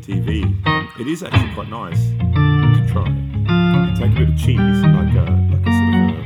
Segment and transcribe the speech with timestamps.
[0.00, 0.42] TV.
[1.00, 3.06] It is actually quite nice to try.
[3.86, 6.18] You take a bit of cheese, like a like a sort of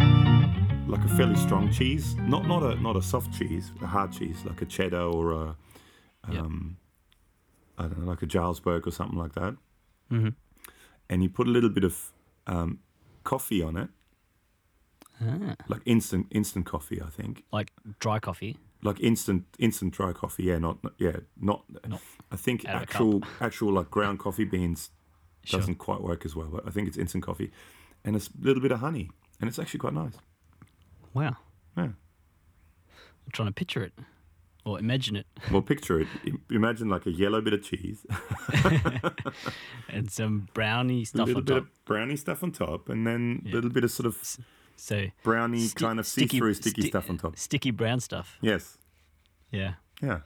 [0.00, 4.12] a, like a fairly strong cheese, not not a not a soft cheese, a hard
[4.12, 5.56] cheese, like a cheddar or a
[6.24, 6.76] um,
[7.78, 9.56] I don't know, like a Jarlsberg or something like that.
[10.10, 10.28] Mm-hmm.
[11.10, 12.12] And you put a little bit of
[12.46, 12.78] um,
[13.24, 13.88] coffee on it,
[15.20, 17.44] Ah, like instant instant coffee, I think.
[17.52, 18.58] like dry coffee.
[18.82, 22.00] Like instant instant dry coffee yeah not yeah not, Not
[22.32, 24.90] i think out of a actual actual like ground coffee beans
[25.44, 25.58] Sure.
[25.60, 27.50] doesn't quite work as well but i think it's instant coffee
[28.04, 30.14] and a little bit of honey and it's actually quite nice
[31.14, 31.36] Wow.
[31.76, 33.92] yeah I'm trying to picture it
[34.64, 35.26] or imagine it.
[35.50, 36.08] well picture it
[36.50, 38.04] imagine like a yellow bit of cheese
[39.88, 41.62] and some brownie stuff a little on bit top.
[41.64, 43.54] of brownie stuff on top and then a Yeah.
[43.56, 44.36] little bit of sort of
[44.76, 48.38] So brownie sti- kind of see-through sticky stuff on top Sticky brown stuff.
[48.40, 48.78] yes
[49.52, 49.74] Yeah.
[50.02, 50.20] yeah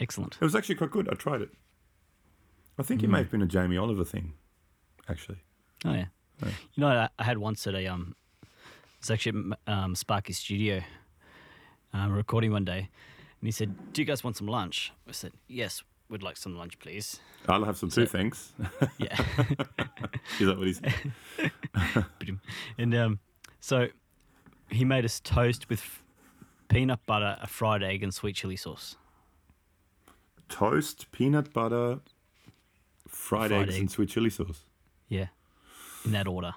[0.00, 0.34] Excellent.
[0.40, 1.50] it was actually quite good i tried it
[2.78, 4.34] i think it may have been a jamie oliver thing
[5.08, 5.38] actually
[5.84, 6.06] Oh yeah.
[6.42, 6.48] Yeah.
[6.74, 8.14] You know, I, I had once at a um,
[8.98, 10.82] it's actually at um, Sparky Studio,
[11.92, 12.78] um, recording one day,
[13.40, 16.56] and he said, "Do you guys want some lunch?" I said, "Yes, we'd like some
[16.56, 18.52] lunch, please." i'll have some too So- thanks
[18.98, 19.16] Yeah.
[20.40, 20.94] is that what he said
[22.78, 23.18] and um,
[23.60, 23.88] so
[24.70, 26.02] he made us toast with
[26.68, 28.96] peanut butter, a fried egg, and sweet chili sauce.
[30.48, 32.00] toast, peanut butter,
[33.08, 33.80] fried, Fried eggs, egg.
[33.80, 34.60] and sweet chili sauce.
[35.08, 35.26] Yeah,
[36.04, 36.54] in that order.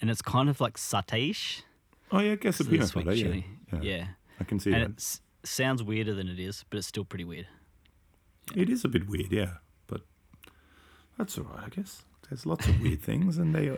[0.00, 1.62] And it's kind of like satay-ish.
[2.10, 3.12] Oh yeah, I guess a so peanut butter.
[3.14, 3.22] Yeah.
[3.24, 3.46] chili.
[3.72, 4.06] yeah, Yeah.
[4.40, 4.90] I can see And that.
[5.02, 7.46] it sounds weirder than it is, but it's still pretty weird.
[8.56, 10.00] It is a bit weird, yeah, but
[11.18, 12.02] that's all right, I guess.
[12.28, 13.76] There's lots of weird things, and they, uh,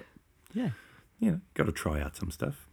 [0.54, 0.70] Yeah.
[1.18, 2.68] you know, got to try out some stuff.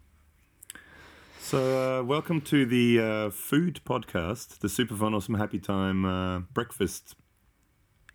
[1.39, 6.39] So, uh, welcome to the uh, food podcast, the Super Fun Awesome Happy Time uh,
[6.39, 7.15] breakfast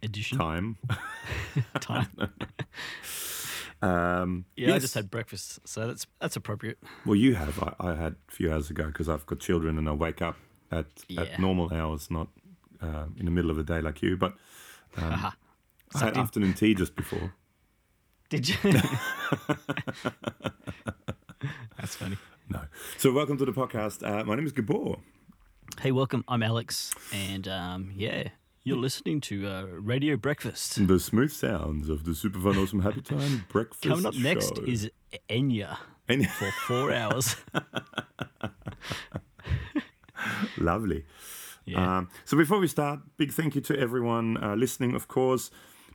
[0.03, 0.76] Edition time.
[1.81, 2.09] time.
[3.82, 6.78] Um, Yeah, I just had breakfast, so that's that's appropriate.
[7.04, 7.62] Well, you have.
[7.62, 10.37] I, I had a few hours ago because I've got children and I wake up
[10.71, 11.22] at, Yeah.
[11.22, 12.28] at normal hours, not
[12.81, 14.16] uh, in the middle of the day like you.
[14.16, 14.37] But
[14.97, 15.32] um.
[15.97, 17.34] I had afternoon tea just before.
[18.31, 18.56] Did you?
[21.77, 22.16] that's funny.
[22.49, 22.60] No.
[22.99, 24.06] So, welcome to the podcast.
[24.06, 24.99] Uh, my name is Gabor.
[25.81, 26.25] Hey, welcome.
[26.28, 28.28] I'm Alex, and um, yeah,
[28.65, 30.87] you're listening to uh, Radio Breakfast.
[30.87, 33.83] The smooth sounds of the Super Fun Awesome Happy Time breakfast.
[33.84, 34.91] Coming up next is
[35.31, 35.78] Enya
[36.09, 37.37] And- for four hours.
[40.59, 41.04] Lovely.
[41.65, 41.99] Yeah.
[41.99, 45.50] Um, so before we start, big thank you to everyone uh, listening, of course.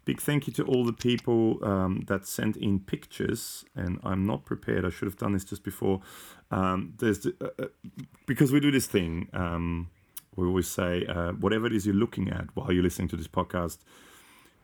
[0.10, 3.64] Big thank you to all the people um, that sent in pictures.
[3.76, 4.84] And I'm not prepared.
[4.84, 6.02] I should have done this just before.
[6.50, 7.68] Um, there's the, uh, uh,
[8.26, 9.30] because we do this thing.
[9.34, 9.92] Um,
[10.36, 13.28] we always say uh, whatever it is you're looking at while you're listening to this
[13.28, 13.78] podcast,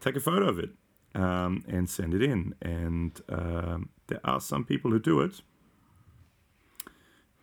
[0.01, 0.71] take a photo of it
[1.13, 2.55] um, and send it in.
[2.63, 5.43] And um, there are some people who do it.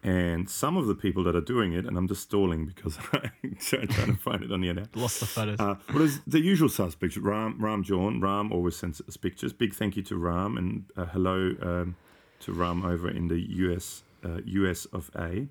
[0.04, 3.56] And some of the people that are doing it, and I'm just stalling because I'm
[3.60, 4.96] trying to find it on the internet.
[4.96, 5.60] Lost the photos.
[5.60, 7.16] Uh, well, there's the usual suspects.
[7.16, 8.20] Ram, Ram John.
[8.20, 9.52] Ram always sends us pictures.
[9.52, 11.96] Big thank you to Ram and uh, hello um,
[12.40, 15.46] to Ram over in the US, uh, US of A.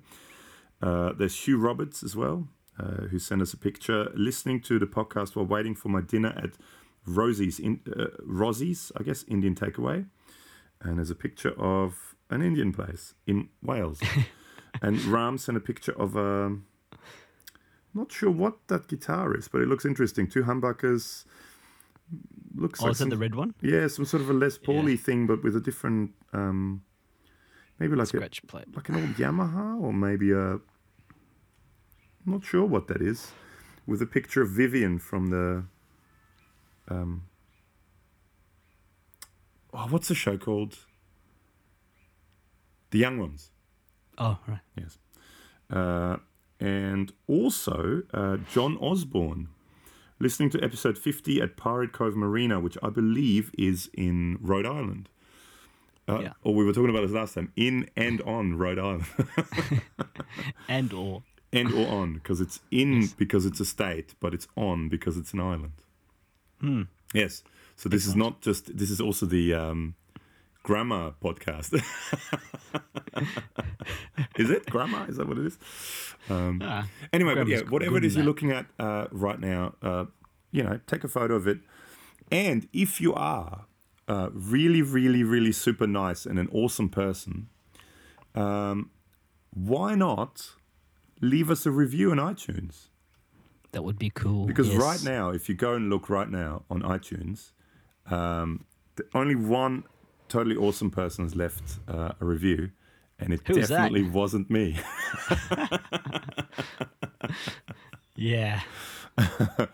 [0.82, 2.48] Uh, there's Hugh Roberts as well,
[2.78, 6.34] uh, who sent us a picture listening to the podcast while waiting for my dinner
[6.36, 6.58] at
[7.06, 10.06] Rosie's, in, uh, Rosie's, I guess, Indian takeaway.
[10.82, 14.00] And there's a picture of an Indian place in Wales.
[14.88, 16.56] and Ram sent a picture of a.
[17.94, 20.26] Not sure what that guitar is, but it looks interesting.
[20.26, 21.24] Two humbuckers.
[22.54, 23.54] Looks oh, like is that the red one?
[23.62, 26.82] yeah, some sort of a Les Pauly thing, but with a different, um,
[27.78, 28.66] maybe like a, Scratch plate.
[28.74, 30.58] like an old Yamaha or maybe a.
[32.26, 33.32] Not sure what that is,
[33.86, 35.64] with a picture of Vivian from the.
[36.88, 37.22] Um,
[39.72, 40.78] oh, what's the show called?
[42.90, 43.50] The Young Ones.
[44.18, 44.60] Oh, right.
[44.76, 44.98] Yes.
[45.70, 46.16] Uh,
[46.60, 49.48] and also uh, John Osborne,
[50.20, 55.08] listening to episode 50 at Pirate Cove Marina, which I believe is in Rhode Island.
[56.08, 56.32] Uh, Yeah.
[56.44, 57.52] Or we were talking about this last time.
[57.56, 59.04] In and on Rhode Island.
[60.68, 61.22] And or
[61.52, 65.34] and or on, because it's in because it's a state, but it's on because it's
[65.34, 65.72] an island.
[66.60, 66.82] Hmm.
[67.12, 67.42] Yes.
[67.76, 69.94] So this is not just, this is also the um,
[70.62, 71.72] grammar podcast.
[74.36, 75.06] is it grammar?
[75.08, 75.58] Is that what it is?
[76.30, 78.28] Um, ah, Anyway, but yeah, whatever it is you're that.
[78.28, 80.04] looking at uh, right now, uh,
[80.50, 81.58] you know, take a photo of it.
[82.30, 83.66] And if you are
[84.08, 87.48] uh, really, really, really super nice and an awesome person,
[88.34, 88.90] um,
[89.54, 90.52] why not
[91.20, 92.88] leave us a review on iTunes?
[93.72, 94.46] That would be cool.
[94.46, 94.76] Because yes.
[94.76, 97.52] right now, if you go and look right now on iTunes,
[98.06, 98.64] um,
[98.96, 99.84] the, only one
[100.32, 102.70] totally awesome person has left uh, a review,
[103.18, 103.76] and it Who was that?
[103.76, 104.78] definitely wasn't me.
[108.14, 108.60] Yeah.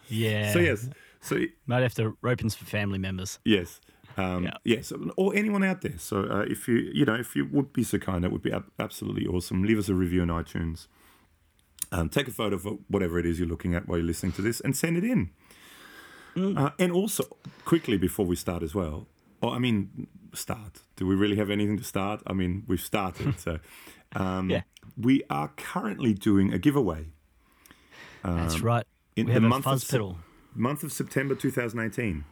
[0.09, 0.53] yeah.
[0.53, 0.89] so yes,
[1.21, 3.39] so Might have to rope in some family members.
[3.45, 3.81] yes,
[4.17, 4.57] um, Yeah.
[4.65, 5.99] yes, or anyone out there.
[5.99, 8.53] So uh, if you you know if you would be so kind, that would be
[8.53, 9.63] ab- absolutely awesome.
[9.65, 10.87] Leave us a review on iTunes.
[11.93, 14.43] Um, take a photo of whatever it is you're looking at while you're listening to
[14.43, 15.31] this, and send it in.
[16.37, 17.25] Uh, and also,
[17.65, 19.07] quickly before we start as well,
[19.43, 20.07] or I mean,
[20.39, 20.81] start.
[20.97, 22.23] Do we really have anything to start?
[22.27, 23.39] I mean, we've started.
[23.41, 23.59] so,
[24.17, 24.63] um, Yeah.
[24.97, 27.09] we are currently doing a giveaway.
[28.25, 28.85] That's right.
[29.17, 30.19] in we the have a month of fuzz Sep- pedal.
[30.55, 32.25] Month of September 2018.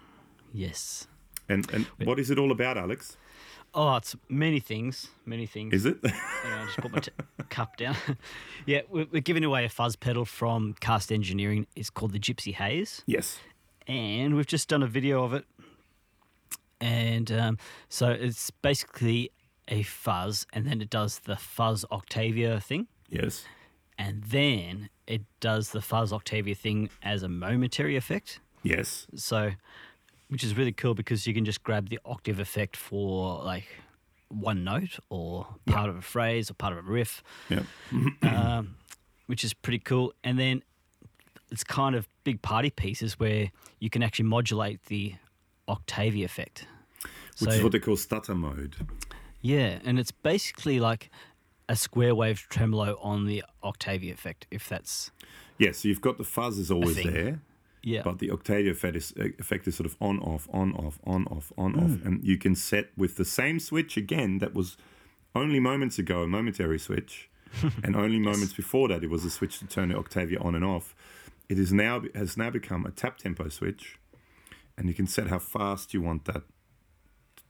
[0.52, 1.06] Yes.
[1.48, 3.16] And and what is it all about, Alex?
[3.74, 5.08] Oh, it's many things.
[5.26, 5.72] Many things.
[5.74, 5.98] Is it?
[6.04, 7.10] I just put my t-
[7.50, 7.96] cup down.
[8.66, 11.66] yeah, we're, we're giving away a fuzz pedal from Cast Engineering.
[11.76, 13.02] It's called the Gypsy Haze.
[13.06, 13.38] yes.
[13.86, 15.44] and we've just done a video of it.
[16.80, 17.58] And um,
[17.88, 19.30] so it's basically
[19.68, 23.44] a fuzz, and then it does the fuzz Octavia thing, Yes.
[23.98, 28.40] and then it does the fuzz Octavia thing as a momentary effect.
[28.62, 29.06] Yes.
[29.14, 29.52] So,
[30.28, 33.66] which is really cool because you can just grab the octave effect for like
[34.28, 37.62] one note or part of a phrase or part of a riff Yeah.
[38.22, 38.74] um,
[39.26, 40.12] which is pretty cool.
[40.24, 40.62] And then
[41.52, 45.14] it's kind of big party pieces where you can actually modulate the
[45.68, 46.66] Octavia effect.
[47.38, 48.76] Which So- is what they call stutter mode.
[49.42, 51.10] Yeah, and it's basically like
[51.68, 55.10] a square wave tremolo on the Octavia effect, if that's
[55.58, 57.40] Yeah, so you've got the fuzz is always there,
[57.82, 58.02] yeah.
[58.02, 61.52] but the Octavia effect is, effect is sort of on, off, on, off, on, off,
[61.56, 61.78] on, Hmm.
[61.84, 62.04] off.
[62.04, 64.76] And you can set with the same switch again that was
[65.34, 67.28] only moments ago a momentary switch,
[67.84, 70.64] and only moments before that it was a switch to turn the Octavia on and
[70.64, 70.94] off.
[71.48, 73.98] It is now has now become a tap tempo switch,
[74.76, 76.42] and you can set how fast you want that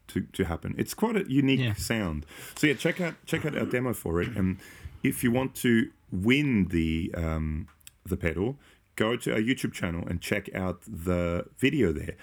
[0.08, 0.74] to, to happen.
[0.78, 1.74] It's quite a unique Yeah.
[1.74, 2.26] sound.
[2.56, 4.58] So yeah, check out check out our demo for it, and
[5.02, 7.66] if you want to win the um,
[8.04, 8.58] the pedal,
[8.94, 12.14] go to our YouTube channel and check out the video there.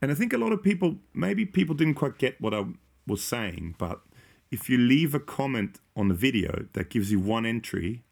[0.00, 2.64] And I think a lot of people, maybe people didn't quite get what I
[3.06, 4.00] was saying, but
[4.50, 8.02] if you leave a comment on the video, that gives you one entry.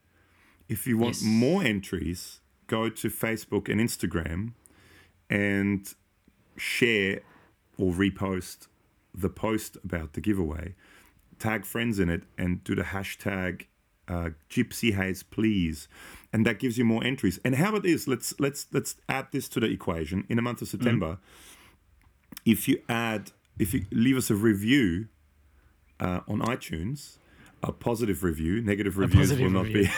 [0.68, 1.22] If you want Yes.
[1.24, 4.52] more entries, go to Facebook and Instagram
[5.28, 5.92] and
[6.60, 7.20] share
[7.78, 8.68] or repost
[9.14, 10.74] the post about the giveaway,
[11.38, 13.66] tag friends in it, and do the hashtag
[14.06, 15.88] uh, Gypsy Haze, please,
[16.32, 17.38] and that gives you more entries.
[17.44, 20.26] And how it is, let's let's let's add this to the equation.
[20.28, 21.18] In the month of September,
[22.44, 25.08] if you add, if you leave us a review
[26.00, 27.18] uh, on iTunes.
[27.62, 28.62] A positive review.
[28.62, 29.88] Negative reviews positive will not review.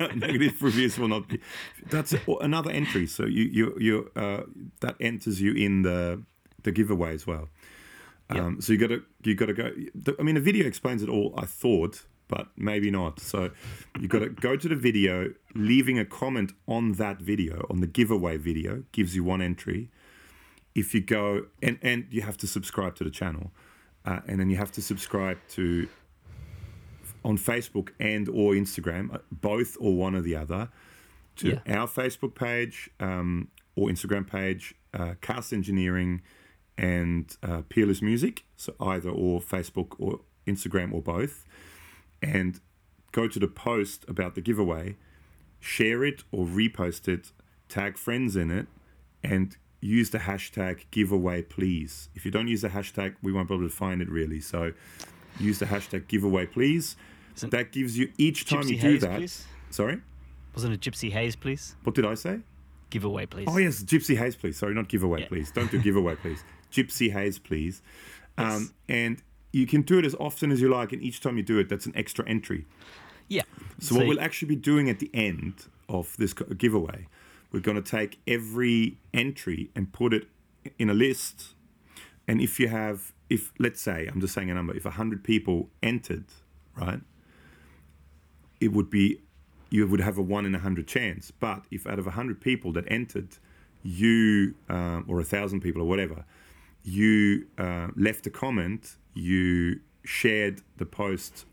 [0.00, 0.06] be.
[0.16, 1.38] negative reviews will not be.
[1.88, 3.06] That's another entry.
[3.06, 4.42] So you you you uh,
[4.80, 6.22] that enters you in the
[6.64, 7.48] the giveaway as well.
[8.30, 9.70] Um, so you got to you got to go.
[9.94, 11.32] the- I mean, the video explains it all.
[11.36, 13.20] I thought, but maybe not.
[13.20, 13.50] So
[14.00, 15.32] you got to go to the video.
[15.54, 19.90] Leaving a comment on that video, on the giveaway video, gives you one entry.
[20.74, 23.52] If you go and and you have to subscribe to the channel,
[24.06, 25.88] uh, and then you have to subscribe to
[27.24, 30.68] on Facebook and or Instagram, uh, both or one or the other,
[31.36, 31.78] to Yeah.
[31.80, 36.22] our Facebook page um, or Instagram page, uh, Cast Engineering,
[36.76, 38.44] and uh, Peerless Music.
[38.56, 41.46] So either or Facebook or Instagram or both,
[42.20, 42.60] and
[43.12, 44.96] go to the post about the giveaway,
[45.60, 47.32] share it or repost it,
[47.68, 48.66] tag friends in it,
[49.22, 52.08] and use the hashtag giveaway please.
[52.14, 54.40] If you don't use the hashtag, we won't be able to find it really.
[54.40, 54.72] So
[55.38, 56.96] use the hashtag giveaway please.
[57.36, 59.16] Isn't- That gives you each time Gypsy you do that.
[59.18, 59.46] please?
[59.70, 59.98] Sorry,
[60.54, 61.76] Wasn't it Gypsy Haze, please?
[61.84, 62.40] what did I say?
[62.90, 63.46] Giveaway, please.
[63.50, 64.56] Oh yes, Gypsy Haze, please.
[64.58, 65.28] Sorry, not giveaway, Yeah.
[65.28, 65.50] please.
[65.50, 66.44] Don't do giveaway, please.
[66.72, 67.80] Gypsy Haze, please.
[68.36, 69.22] Um, and
[69.52, 71.68] you can do it as often as you like, and each time you do it,
[71.68, 72.66] that's an extra entry.
[73.28, 73.42] Yeah.
[73.78, 75.54] So, what we'll actually be doing at the end
[75.88, 77.08] of this giveaway,
[77.50, 80.28] we're going to take every entry and put it
[80.78, 81.54] in a list.
[82.28, 85.70] And if you have, if let's say, I'm just saying a number, if 100 people
[85.82, 86.24] entered,
[86.76, 87.00] right,
[88.62, 89.20] it would be,
[89.70, 91.30] you would have a one in a 100 chance.
[91.30, 93.36] But if out of a 100 people that entered,
[93.82, 96.24] you, um, or a 1,000 people or whatever,
[96.84, 101.44] you uh, left a comment, you shared the post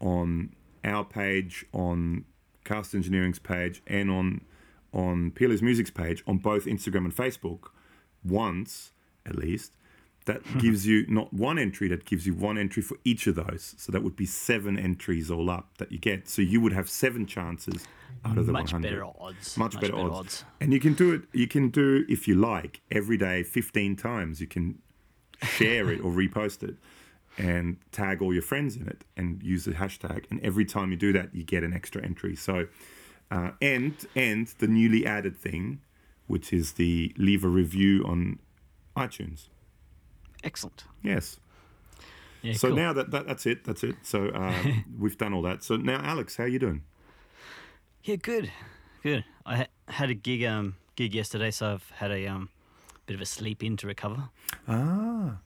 [0.00, 0.54] on
[0.84, 2.24] our page, on
[2.64, 4.40] Cast Engineering's page, and on
[4.92, 7.68] on Peerless Music's page on both Instagram and Facebook
[8.24, 8.90] once
[9.24, 9.72] at least,
[10.26, 13.74] that gives you not one entry, that gives you one entry for each of those.
[13.78, 16.28] So that would be seven entries all up that you get.
[16.28, 17.86] So you would have seven chances
[18.24, 18.88] out of the Much 100.
[18.88, 19.56] better odds.
[19.56, 20.44] Much, better, odds.
[20.60, 24.40] And you can do it, you can do, if you like, every day 15 times.
[24.40, 24.78] You can
[25.42, 26.76] share it or repost it
[27.38, 30.24] and tag all your friends in it and use the hashtag.
[30.30, 32.36] And every time you do that, you get an extra entry.
[32.36, 32.66] So,
[33.30, 35.80] uh, and, and the newly added thing,
[36.26, 38.38] which is the leave a review on
[38.96, 39.48] iTunes.
[40.44, 40.84] Excellent.
[41.02, 41.38] Yes.
[42.42, 42.76] Yeah, so cool.
[42.76, 43.64] now that, that that's it.
[43.64, 43.96] That's it.
[44.02, 45.62] So um, we've done all that.
[45.62, 46.82] So now, Alex, how are you doing?
[48.02, 48.50] Yeah, good,
[49.02, 49.24] good.
[49.44, 52.48] I ha- had a gig um gig yesterday, so I've had a um
[53.04, 54.30] bit of a sleep in to recover.
[54.66, 55.36] Ah,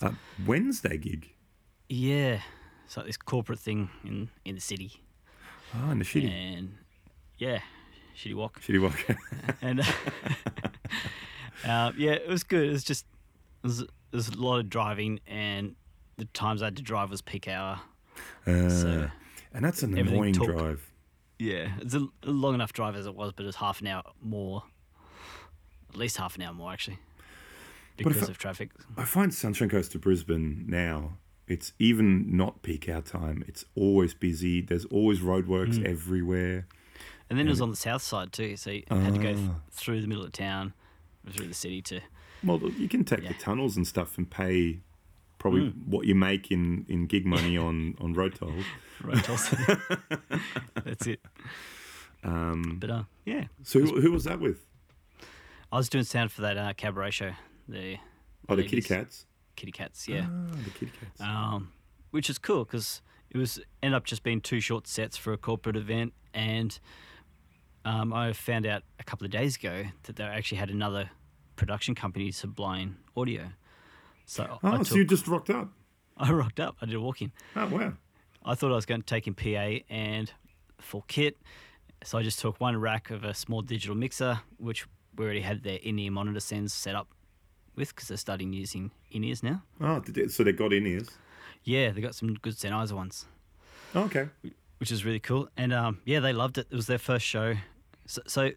[0.00, 0.14] a
[0.46, 1.32] Wednesday gig.
[1.88, 2.40] Yeah,
[2.86, 5.02] it's like this corporate thing in in the city,
[5.74, 6.74] Ah, in the shitty, and
[7.38, 7.58] yeah,
[8.16, 9.04] shitty walk, shitty walk.
[9.62, 9.80] and
[11.64, 12.68] uh, yeah, it was good.
[12.68, 13.04] It was just
[13.64, 13.84] it was,
[14.16, 15.74] was a lot of driving, and
[16.16, 17.80] the times I had to drive was peak hour.
[18.46, 19.10] Uh, So
[19.52, 20.86] and that's an annoying took- drive.
[21.38, 24.62] Yeah, it's a, long enough drive as it was, but it's half an hour more,
[25.88, 26.98] at least half an hour more actually,
[27.96, 28.70] because I- of traffic.
[28.96, 31.16] I find Sunshine Coast to Brisbane now.
[31.48, 33.42] It's even not peak hour time.
[33.48, 34.60] It's always busy.
[34.60, 35.84] There's always roadworks Mm.
[35.86, 36.68] everywhere.
[37.28, 39.48] And then it was on the south side too, so you had to go th-
[39.50, 39.54] Ah.
[39.70, 40.74] through the middle of town,
[41.28, 42.00] through the city to.
[42.44, 43.28] Well, you can take Yeah.
[43.28, 44.80] the tunnels and stuff and pay
[45.38, 48.64] probably what you make in, in gig money on, on road tolls.
[49.02, 49.48] Road tolls.
[50.84, 51.20] That's it.
[52.22, 54.66] Um, But uh, yeah, so who, who was that with?
[55.72, 57.30] I was doing sound for that uh, cabaret show,
[57.68, 57.96] the
[58.48, 59.24] Oh, the kitty cats.
[59.56, 60.26] Kitty Cats, yeah.
[60.28, 61.20] Ah, the kitty cats.
[61.20, 61.72] um,
[62.10, 65.38] which is cool because it was ended up just being two short sets for a
[65.38, 66.78] corporate event, and
[67.84, 71.10] um, I found out a couple of days ago that they actually had another
[71.60, 73.50] production company, Sublime Audio.
[74.24, 75.68] So I, oh, so you just rocked up.
[76.16, 76.76] I rocked up.
[76.80, 77.32] I did a walk in.
[77.54, 77.92] Oh, wow.
[78.42, 80.32] I thought I was going to take in PA and
[80.80, 81.36] full kit,
[82.02, 84.86] so I just took one rack of a small digital mixer, which
[85.16, 87.08] we already had their in-ear monitor sends set up
[87.76, 89.62] with because they're starting using in-ears now.
[89.82, 91.10] Oh, did they, so they got in ears.
[91.62, 93.26] Yeah, they got some good Sennheiser ones.
[93.94, 94.28] Oh, okay.
[94.78, 95.50] which is really cool.
[95.58, 96.68] And um, yeah, they loved it.
[96.70, 97.56] It was their first show.
[98.06, 98.50] So, so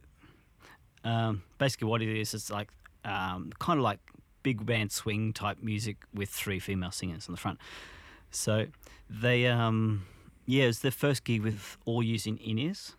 [1.03, 2.71] um, basically, what it is, it's like
[3.05, 3.99] um, kind of like
[4.43, 7.59] big band swing type music with three female singers on the front.
[8.31, 8.65] So
[9.09, 10.05] they, um,
[10.45, 12.95] yeah, it was their first gig with all using in ears,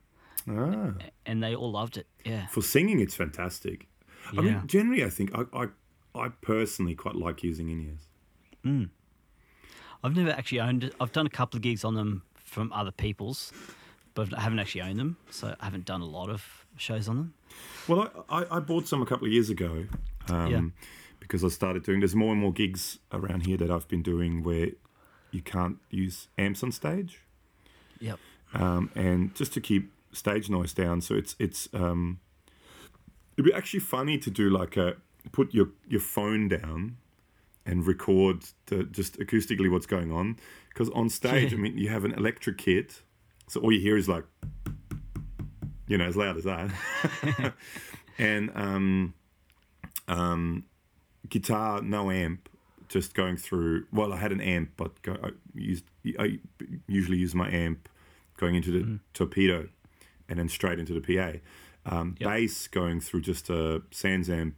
[0.49, 0.93] Ah.
[1.27, 2.07] and they all loved it.
[2.25, 3.89] Yeah, For singing, it's fantastic.
[4.37, 5.67] I mean, generally, I think I, I,
[6.15, 8.89] I personally quite like using in ears.
[10.03, 10.95] I've never actually owned it.
[11.01, 13.53] I've done a couple of gigs on them from other people's,
[14.15, 17.17] but I haven't actually owned them, so I haven't done a lot of shows on
[17.17, 17.35] them.
[17.89, 19.87] Well, I, I, I bought some a couple of years ago
[20.29, 20.61] um, Yeah.
[21.21, 22.01] because I started doing.
[22.01, 24.69] There's more and more gigs around here that I've been doing where
[25.31, 27.21] you can't use amps on stage,
[28.01, 28.19] Yep.
[28.55, 31.01] um, and just to keep stage noise down.
[31.01, 32.21] So it's it's um,
[33.37, 34.95] it'd be actually funny to do like a
[35.33, 36.97] put your your phone down
[37.67, 40.37] and record the, just acoustically what's going on
[40.69, 43.01] because on stage, I mean, you have an electric kit,
[43.49, 44.25] so all you hear is like
[45.87, 46.71] you know, as loud as that.
[48.19, 49.13] and um,
[50.09, 50.65] um,
[51.29, 52.49] guitar, no amp,
[52.89, 53.87] just going through.
[53.93, 55.85] Well, I had an amp, but go, I used
[56.19, 56.39] I
[56.87, 57.89] usually use my amp
[58.39, 59.69] going into the torpedo,
[60.29, 61.39] and then straight into the PA.
[61.87, 62.31] Um, Yep.
[62.31, 64.55] Bass going through just a SansAmp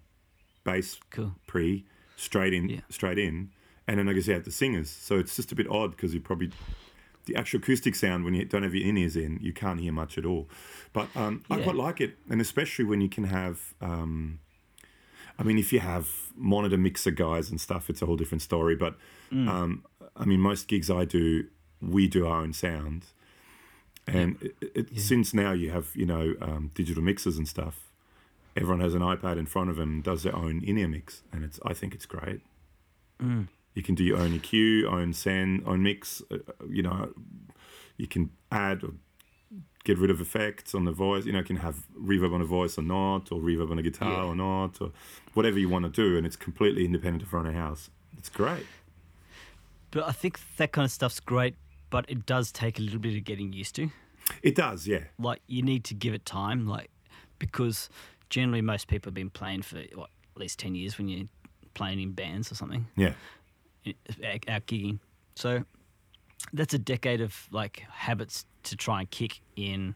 [0.63, 1.35] bass Cool.
[1.49, 2.81] pre straight in, Yeah.
[2.89, 3.51] straight in,
[3.89, 4.91] and then I guess you have the singers.
[4.91, 6.51] So it's just a bit odd because you probably
[7.27, 9.93] the actual acoustic sound when you don't have your in ears in, you can't hear
[9.93, 10.49] much at all.
[10.93, 13.75] But um, I quite like it, and especially when you can have.
[13.81, 14.41] Um,
[15.39, 18.75] I mean, if you have monitor mixer guys and stuff, it's a whole different story.
[18.75, 18.97] But
[19.49, 19.85] um,
[20.17, 21.45] I mean, most gigs I do,
[21.83, 23.05] we do our own sound,
[24.07, 27.91] and it, it, since now you have you know um, digital mixers and stuff,
[28.57, 31.61] everyone has an iPad in front of them, does their own in-ear mix, and it's
[31.67, 32.41] I think it's great.
[33.77, 36.23] You can do your own EQ, own send, own mix.
[36.33, 37.13] uh, uh, You know,
[37.99, 38.93] you can add or
[39.85, 41.27] get rid of effects on the voice.
[41.27, 43.83] You know, you can have reverb on a voice or not, or reverb on a
[43.83, 44.31] guitar Yeah.
[44.31, 44.91] or not, or
[45.35, 47.91] whatever you want to do, and it's completely independent of front of house.
[48.19, 48.67] It's great.
[49.91, 51.55] But I think that kind of stuff's great,
[51.91, 53.91] but it does take a little bit of getting used to.
[54.43, 55.05] It does, yeah.
[55.19, 56.91] Like you need to give it time, like
[57.39, 57.89] because
[58.31, 61.29] generally most people have been playing for what at least ten years when you're
[61.75, 63.13] playing in bands or something, Yeah.
[64.25, 64.99] Out gigging.
[65.35, 65.65] So
[66.53, 69.95] that's a decade of like habits to try and kick in,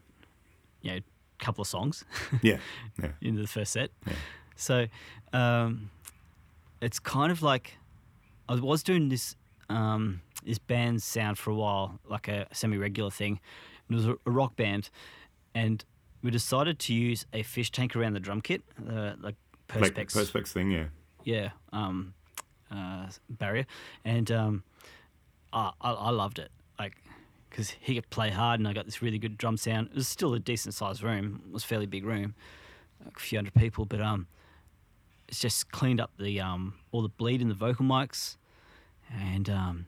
[0.82, 2.04] you know, a couple of songs
[2.42, 2.59] Yeah.
[3.02, 3.11] Yeah.
[3.20, 3.90] into the first set.
[4.06, 4.12] Yeah.
[4.56, 4.87] So
[5.32, 5.90] um,
[6.80, 7.76] it's kind of like
[8.49, 9.37] I was doing this
[9.68, 13.40] um, this band sound for a while, like a semi regular thing.
[13.88, 14.90] It was a, a rock band,
[15.54, 15.85] and
[16.23, 19.37] we decided to use a fish tank around the drum kit, uh, like
[19.75, 20.87] Like perspex, perspex thing, yeah.
[21.25, 22.14] yeah, um,
[22.70, 23.66] uh, barrier,
[24.04, 24.62] and um,
[25.52, 26.96] I, I, loved it, like
[27.48, 29.88] because he could play hard, and I got this really good drum sound.
[29.88, 31.42] It was still a decent sized room.
[31.46, 32.34] It was a fairly big room,
[33.04, 34.26] like a few hundred people, but um,
[35.28, 38.36] it's just cleaned up the um all the bleed in the vocal mics,
[39.12, 39.86] and um,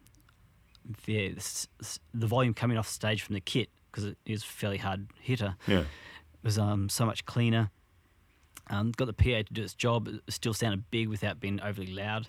[1.07, 4.43] the the, s- s- the volume coming off stage from the kit because it is
[4.43, 5.85] a fairly hard hitter Yeah.
[6.43, 7.71] was um, so much cleaner.
[8.71, 10.09] Um, got the PA to do its job.
[10.09, 12.29] It still sounded big without being overly loud.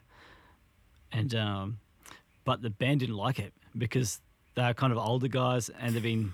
[1.14, 1.80] And um,
[2.44, 4.20] but the band didn't like it because
[4.56, 6.34] they're kind of older guys and they've been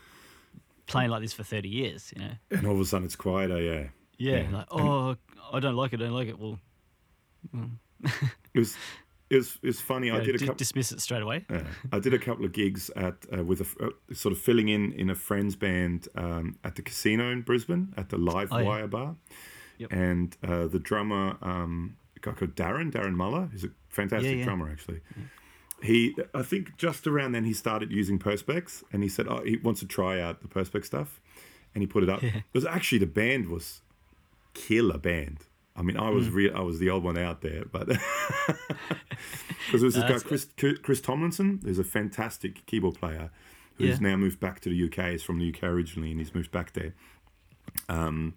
[0.88, 2.12] playing like this for thirty years.
[2.16, 2.32] You know.
[2.52, 3.88] And all of a sudden it's quieter, yeah.
[4.18, 4.42] Yeah.
[4.50, 4.58] Yeah.
[4.58, 5.16] Like oh,
[5.54, 6.00] I don't like it.
[6.02, 6.40] I don't like it.
[6.40, 6.60] Well,
[8.54, 8.76] It was
[9.30, 10.10] it was it was funny.
[10.10, 11.46] I did a couple dismiss it straight away.
[11.50, 11.64] Yeah.
[11.92, 14.92] I did a couple of gigs at uh, with a uh, sort of filling in
[14.94, 18.66] in a friend's band um, at the casino in Brisbane at the Live Oh, yeah.
[18.68, 19.16] Wire bar,
[19.78, 19.94] Yep.
[19.94, 24.38] and uh, the drummer, um, a guy called Darren Darren Muller, who's a fantastic Yeah,
[24.38, 24.44] yeah.
[24.46, 25.02] drummer actually.
[25.82, 29.56] He, I think, just around then he started using Perspex, and he said, "Oh, he
[29.58, 31.22] wants to try out the Perspex stuff,"
[31.74, 32.22] and he put it up.
[32.22, 32.38] Yeah.
[32.38, 33.82] It was actually the band was
[34.54, 35.46] killer band.
[35.78, 36.34] I mean, I was Mm.
[36.34, 36.58] real.
[36.58, 40.48] I was the old one out there, but because there was this guy Chris
[40.84, 43.32] Chris Tomlinson, who's a fantastic keyboard player,
[43.78, 44.10] who's Yeah.
[44.10, 45.12] now moved back to the UK.
[45.12, 46.94] He's from the UK originally, and he's moved back there.
[47.88, 48.34] Um,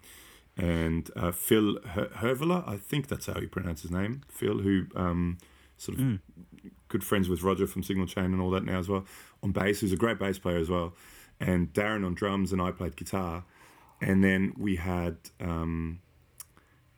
[0.57, 4.21] and uh, Phil Her- Hervela, I think that's how you pronounce his name.
[4.27, 5.37] Phil, who um,
[5.77, 6.19] sort of Mm.
[6.87, 9.05] good friends with Roger from Signal Chain and all that now as well.
[9.41, 10.93] On bass, who's a great bass player as well.
[11.39, 13.43] And Darren on drums, and I played guitar.
[14.01, 15.99] And then we had um,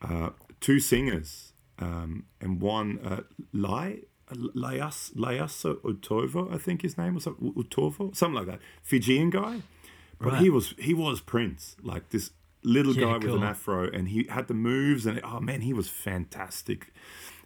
[0.02, 3.22] uh, two singers, um, and one uh,
[3.54, 4.00] Lai.
[4.34, 8.60] Laias Laiasa Utovo, I think his name was something- Utovo, something like that.
[8.82, 9.62] Fijian guy,
[10.18, 10.42] but Right.
[10.42, 12.32] he was he was Prince, like this
[12.66, 15.74] little Yeah, guy with an afro, and he had the moves, and oh man, he
[15.74, 16.94] was fantastic.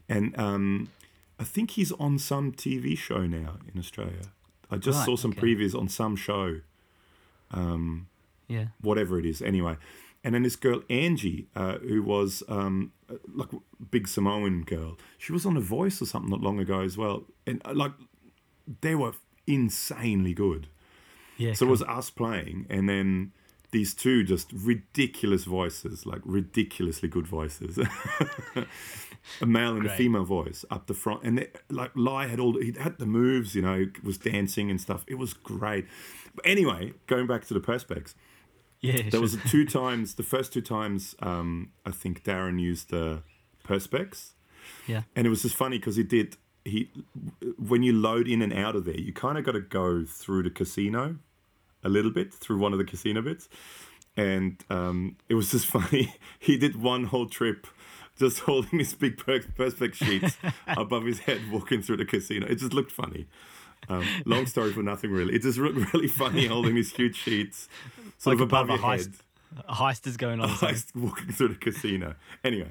[0.08, 0.90] And um,
[1.40, 4.32] I think he's on some TV show now in Australia.
[4.72, 5.42] I just Right, saw some okay.
[5.42, 6.62] previews on some show
[7.52, 8.08] Um,
[8.48, 8.68] Yeah.
[8.82, 9.42] whatever it is.
[9.42, 9.76] Anyway,
[10.24, 12.92] and then this girl Angie, uh, who was um,
[13.34, 13.50] like
[13.92, 17.26] big Samoan girl, she was on The Voice or something not long ago as well,
[17.46, 17.92] and uh, like
[18.82, 19.14] they were
[19.48, 20.68] insanely good.
[21.38, 21.54] Yeah.
[21.54, 23.32] So it was us playing, and then
[23.72, 27.78] these two just ridiculous voices, like ridiculously good voices.
[29.42, 32.54] a male and a female voice up the front, and they, like Lai had all
[32.54, 35.06] the, he had the moves, you know, was dancing and stuff.
[35.08, 35.86] It was great.
[36.36, 38.16] But anyway, going back to the perspex,
[38.82, 39.02] yeah.
[39.04, 39.22] there sure.
[39.22, 40.16] was two times.
[40.16, 43.22] The first two times, um, I think Darren used the
[43.64, 44.32] perspex,
[44.88, 45.04] yeah.
[45.16, 46.38] and it was just funny because he did.
[46.66, 46.92] He
[47.58, 50.44] when you load in and out of there, you kind of got to go through
[50.44, 51.18] the casino
[51.84, 53.48] a little bit through one of the casino bits,
[54.18, 56.16] and um, it was just funny.
[56.40, 57.68] He did one whole trip.
[58.18, 60.38] Just holding his big per- perspex sheet
[60.68, 62.48] above his head, walking through the casino.
[62.48, 63.28] It just looked funny.
[63.88, 65.34] Um, long story for nothing, really.
[65.36, 67.70] It just looked really funny holding these huge sheets,
[68.18, 69.00] sort Like of a above your a head.
[69.00, 69.14] heist.
[69.70, 70.50] A heist is going on.
[70.50, 70.70] something.
[70.76, 72.16] Heist walking through the casino.
[72.44, 72.70] Anyway,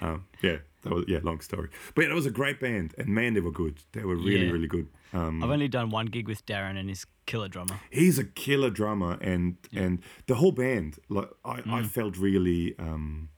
[0.00, 1.68] um, yeah, that was yeah, long story.
[1.94, 3.78] But yeah, that was a great band, and man, they were good.
[3.92, 4.52] They were really, Yeah.
[4.52, 4.88] really good.
[5.12, 7.78] Um, I've only done one gig with Darren and his killer drummer.
[7.90, 10.98] he's a killer drummer, and and the whole band.
[11.08, 11.86] Like I, I Mm.
[11.86, 13.28] felt really um,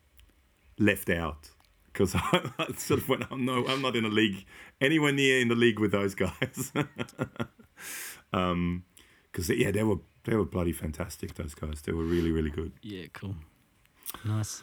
[0.78, 1.50] left out
[1.92, 4.44] because I, I sort of went, I'm no, I'm not in a league
[4.80, 6.72] anywhere near in the league with those guys.
[8.32, 8.84] um,
[9.30, 11.34] because yeah, they were they were bloody fantastic.
[11.34, 12.72] Those guys, they were really, really good.
[12.82, 13.36] Yeah, cool.
[14.24, 14.62] Nice.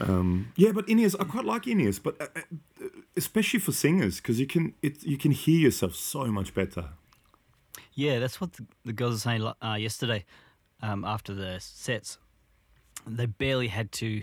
[0.00, 4.38] Um, yeah, but Ineos, I quite like Ineos, but uh, uh, especially for singers because
[4.38, 6.90] you can it you can hear yourself so much better.
[7.94, 10.24] Yeah, that's what the, the girls were saying uh, yesterday
[10.82, 12.18] um, after the sets.
[13.06, 14.22] They barely had to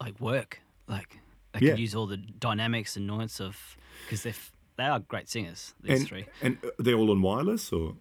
[0.00, 0.60] like work.
[0.88, 1.18] Like
[1.52, 1.70] they Yeah.
[1.72, 5.74] could use all the dynamics and nuance of because they f- they are great singers.
[5.82, 6.24] These and three.
[6.40, 7.94] and uh, they're all on wireless or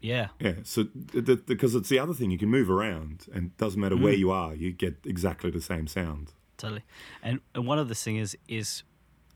[0.00, 0.28] Yeah.
[0.40, 0.54] yeah.
[0.64, 4.12] So because it's the other thing, you can move around, and it doesn't matter where
[4.14, 6.32] you are, you get exactly the same sound.
[6.56, 6.82] Totally.
[7.22, 8.82] And and one of the singers is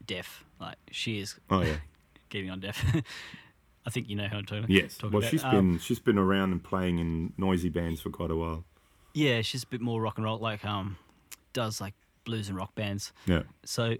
[0.06, 0.44] deaf.
[0.60, 1.76] Like she is Oh yeah,
[2.28, 2.84] getting on deaf.
[3.86, 4.66] I think you know who I'm talking.
[4.68, 4.96] yes.
[4.96, 5.30] talking Well, about.
[5.30, 8.64] she's Um, been she's been around and playing in noisy bands for quite a while.
[9.14, 10.38] Yeah, she's a bit more rock and roll.
[10.38, 10.96] Like um,
[11.52, 11.94] does like
[12.24, 13.12] blues and rock bands.
[13.26, 13.96] Yeah, So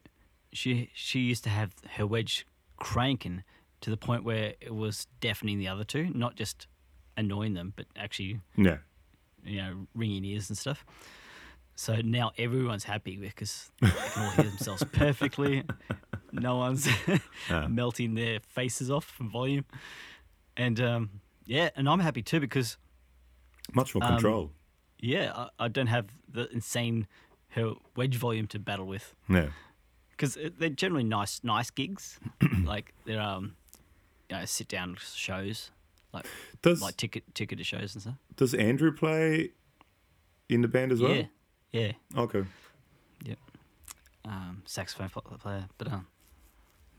[0.52, 2.46] she she used to have her wedge
[2.76, 3.42] cranking
[3.82, 6.66] to the point where it was deafening the other two, not just
[7.16, 8.78] annoying them, but actually yeah.
[9.44, 10.84] you know ringing ears and stuff.
[11.74, 15.64] So now everyone's happy because they can all hear themselves perfectly.
[16.32, 16.88] No one's
[17.68, 19.64] melting their faces off from volume.
[20.56, 21.10] And um,
[21.46, 22.76] yeah, and I'm happy too because
[23.74, 24.50] Much more Um, control.
[25.00, 27.06] yeah, I, I don't have the insane
[27.50, 29.48] her wedge volume to battle with yeah.
[30.10, 32.18] because they're generally nice nice gigs,
[32.64, 33.56] like they're um,
[34.32, 35.70] you know, sit down shows,
[36.12, 36.26] like
[36.62, 38.14] Does like ticket ticketed shows and stuff.
[38.36, 39.50] does Andrew play
[40.48, 41.14] in the band as well?
[41.14, 41.26] Yeah,
[41.72, 42.44] yeah, Okay.
[43.24, 43.34] Yeah.
[44.24, 46.06] Um, saxophone player, but um,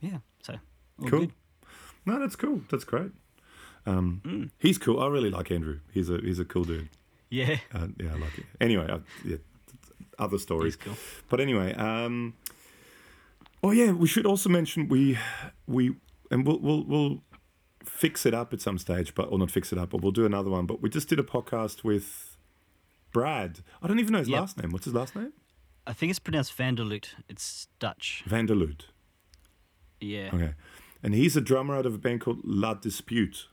[0.02, 0.54] yeah, so
[1.02, 1.20] all cool.
[1.22, 1.32] good.
[2.06, 2.62] No, that's cool.
[2.70, 3.12] That's great.
[3.86, 4.50] Um, Mm.
[4.60, 5.00] He's cool.
[5.00, 5.80] I really like Andrew.
[5.92, 6.90] He's a he's a cool dude.
[7.30, 8.46] Yeah, Uh, yeah, I like it.
[8.62, 9.38] Anyway, uh, yeah,
[10.20, 10.76] other stories.
[10.76, 10.96] cool.
[11.30, 12.34] But anyway, um,
[13.64, 15.18] oh yeah, we should also mention we
[15.68, 15.96] we
[16.34, 17.24] and we'll we'll we'll
[17.86, 20.26] fix it up at some stage, but or not fix it up, but we'll do
[20.26, 20.66] another one.
[20.66, 22.38] But we just did a podcast with
[23.12, 23.60] Brad.
[23.82, 24.40] I don't even know his Yep.
[24.40, 24.72] last name.
[24.72, 25.34] What's his last name?
[25.86, 27.10] I think it's pronounced Vanderlugt.
[27.30, 28.24] It's Dutch.
[28.28, 28.86] Vanderlugt.
[30.00, 30.30] Yeah.
[30.34, 30.54] Okay,
[31.02, 33.48] and he's a drummer out of a band called La Dispute.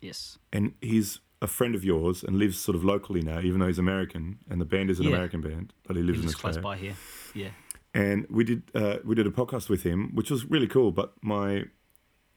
[0.00, 0.38] Yes.
[0.50, 3.78] and he's a friend of yours and lives sort of locally now, even though he's
[3.78, 5.12] American, and the band is an Yeah.
[5.12, 6.94] American band, but he He lives in lives close by here.
[7.34, 7.50] Yeah.
[7.92, 10.90] And we did uh, we did a podcast with him, which was really cool.
[10.90, 11.64] But my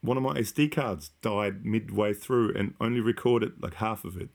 [0.04, 4.30] one of my SD cards died midway through, and only recorded like half of it.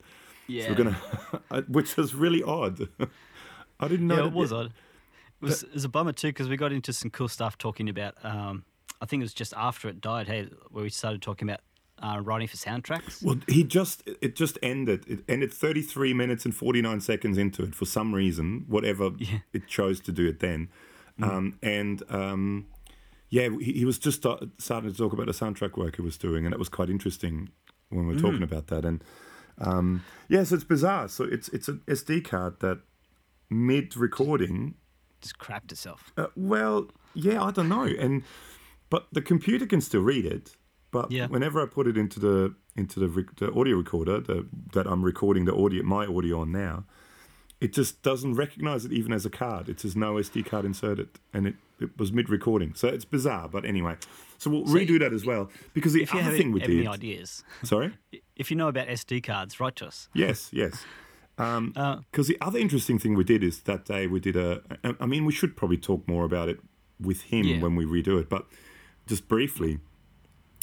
[0.48, 0.64] Yeah.
[0.64, 2.88] So we're gonna, which was really odd.
[3.80, 4.16] I didn't know.
[4.16, 4.66] yeah, it was odd.
[4.66, 7.88] It was, it was a bummer too because we got into some cool stuff talking
[7.88, 8.14] about.
[8.24, 8.64] Um,
[9.00, 10.26] I think it was just after it died.
[10.26, 11.60] Hey, where we started talking about
[12.02, 13.22] uh, writing for soundtracks.
[13.22, 15.04] Well, he just it just ended.
[15.06, 19.38] It ended 33 minutes and 49 seconds into it for some reason, whatever Yeah.
[19.52, 20.70] it chose to do it then.
[21.20, 22.66] Um, and um,
[23.30, 26.16] yeah, he, he was just start, starting to talk about the soundtrack work he was
[26.16, 27.50] doing, and it was quite interesting
[27.90, 28.84] when we were talking about that.
[28.84, 29.02] And
[29.58, 31.08] um, yeah, so it's bizarre.
[31.08, 32.80] So it's it's an SD card that
[33.50, 34.74] mid recording
[35.20, 36.12] Just crapped itself.
[36.16, 38.22] uh, well, yeah, I don't know, and
[38.90, 40.56] but the computer can still read it.
[40.90, 41.26] But Yeah.
[41.26, 45.44] whenever I put it into the into the, the audio recorder the, that I'm recording
[45.44, 46.84] the audio my audio on now,
[47.60, 49.68] it just doesn't recognize it even as a card.
[49.68, 52.74] It says no SD card inserted, and it, it was mid recording.
[52.74, 53.48] So it's bizarre.
[53.48, 53.96] But anyway,
[54.38, 56.76] so we'll redo that as well because the If you other have, thing we any
[56.78, 56.86] did.
[56.88, 57.92] ideas, Sorry.
[58.36, 60.08] if you know about SD cards, write to us.
[60.14, 60.50] Yes.
[60.52, 60.84] Yes.
[61.38, 64.62] Uh, Because the other interesting thing we did is that day we did a.
[65.00, 66.58] I mean, we should probably talk more about it
[67.00, 67.60] with him Yeah.
[67.60, 68.46] when we redo it, but
[69.06, 69.78] just briefly,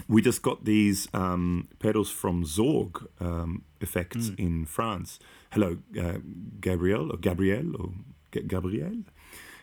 [0.08, 5.18] we just got these um, pedals from Zorg um, Effects in France.
[5.56, 6.18] Hello, uh,
[6.60, 7.92] Gabriel or Gabrielle or
[8.32, 9.04] Ga- Gabrielle.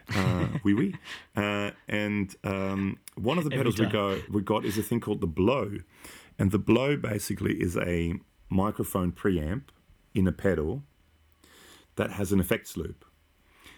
[0.08, 0.94] Uh, oui, oui.
[1.36, 5.20] Uh, and um, one of the pedals we go we got is a thing called
[5.20, 5.80] the Blow,
[6.38, 8.14] and the Blow basically is a
[8.48, 9.64] microphone preamp
[10.14, 10.82] in a pedal
[11.96, 13.04] that has an effects loop.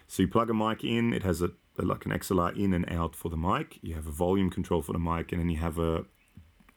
[0.07, 2.89] So you plug a mic in, it has a, a like an XLR in and
[2.89, 3.79] out for the mic.
[3.81, 6.05] You have a volume control for the mic, and then you have a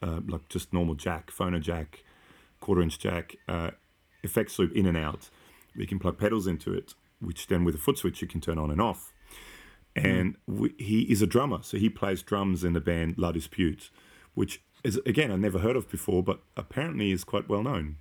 [0.03, 2.03] uh, like just normal jack, phono jack,
[2.59, 3.71] quarter inch jack, uh,
[4.23, 5.31] effects loop in and out.
[5.77, 8.59] We can plug pedals into it, which then with a foot switch you can turn
[8.59, 9.13] on and off.
[9.97, 13.91] And we, he is a drummer, so he plays drums in the band La Dispute,
[14.35, 17.97] which is again I never heard of before, but apparently is quite well known.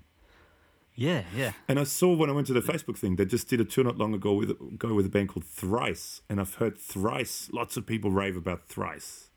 [0.95, 1.53] yeah, yeah.
[1.67, 3.83] And I saw when I went to the Facebook thing, they just did a tour
[3.83, 7.49] not long ago with go with a band called Thrice, and I've heard Thrice.
[7.51, 9.29] Lots of people rave about Thrice.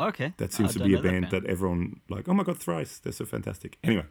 [0.00, 0.32] Okay.
[0.38, 2.28] That seems I to be a know band that, everyone like.
[2.28, 2.98] Oh my god, Thrice!
[2.98, 3.78] They're so fantastic.
[3.84, 4.06] Anyway,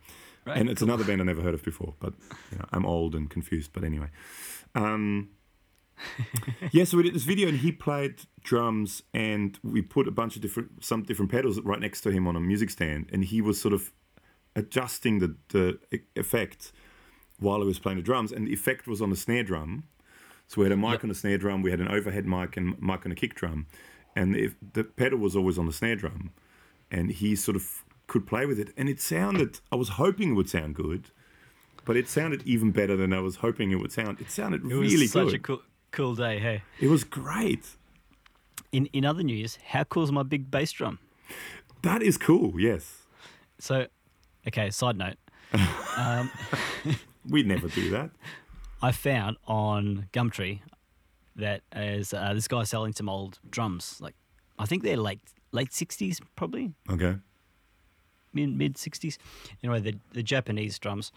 [0.45, 1.93] Right, and it's another band I never heard of before.
[1.99, 2.13] But
[2.51, 3.71] you know, I'm old and confused.
[3.73, 4.08] But anyway,
[4.75, 5.30] um,
[6.71, 6.84] yeah.
[6.84, 10.41] So we did this video, and he played drums, and we put a bunch of
[10.41, 13.62] different some different pedals right next to him on a music stand, and he was
[13.62, 13.91] sort of
[14.56, 15.80] adjusting the the
[16.15, 16.71] effect
[17.39, 19.84] while he was playing the drums, and the effect was on the snare drum.
[20.47, 21.04] So we had a mic Yep.
[21.04, 23.67] on the snare drum, we had an overhead mic and mic on a kick drum,
[24.15, 26.32] and if the pedal was always on the snare drum,
[26.91, 29.52] and he sort of could play with it, and it sounded.
[29.71, 31.04] I was hoping it would sound good,
[31.86, 34.19] but it sounded even better than I was hoping it would sound.
[34.19, 35.36] It sounded It was really such good.
[35.36, 36.38] a cool, cool day.
[36.39, 36.58] Hey.
[36.80, 37.65] it was great.
[38.71, 41.00] In in other news, how cool is my big bass drum?
[41.84, 42.60] That is cool.
[42.60, 42.84] Yes,
[43.60, 43.88] So,
[44.47, 44.69] okay.
[44.71, 45.17] Side note.
[45.97, 46.30] um,
[47.34, 48.10] we'd never do that.
[48.89, 50.60] I found on Gumtree
[51.36, 54.00] that is uh, this guy selling some old drums.
[54.06, 54.15] Like,
[54.60, 55.21] I think they're late
[55.54, 57.15] late sixties, probably Okay.
[58.34, 59.17] Mid mid sixties.
[59.63, 61.12] Anyway, the the Japanese drums.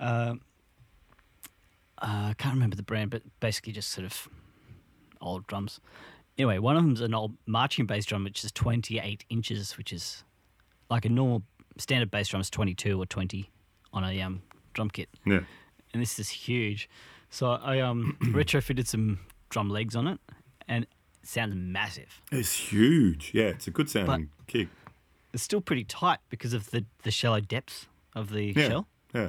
[0.00, 0.40] Um,
[2.02, 4.28] uh, I can't remember the brand, but basically just sort of
[5.20, 5.80] old drums.
[6.36, 10.24] Anyway, one of them's an old marching bass drum, which is 28 inches, which is
[10.90, 11.42] like a normal
[11.78, 13.50] standard bass drum is 22 or 20
[13.92, 15.40] on a um, drum kit Yeah.
[15.92, 16.88] and this is huge.
[17.30, 20.18] So I um retrofitted some drum legs on it,
[20.68, 22.20] and it sounds massive.
[22.32, 23.30] It's huge.
[23.32, 24.68] Yeah, it's a good sounding kick.
[25.34, 28.68] It's still pretty tight because of the the shallow depths of the Yeah.
[28.68, 28.86] shell.
[29.12, 29.28] Yeah.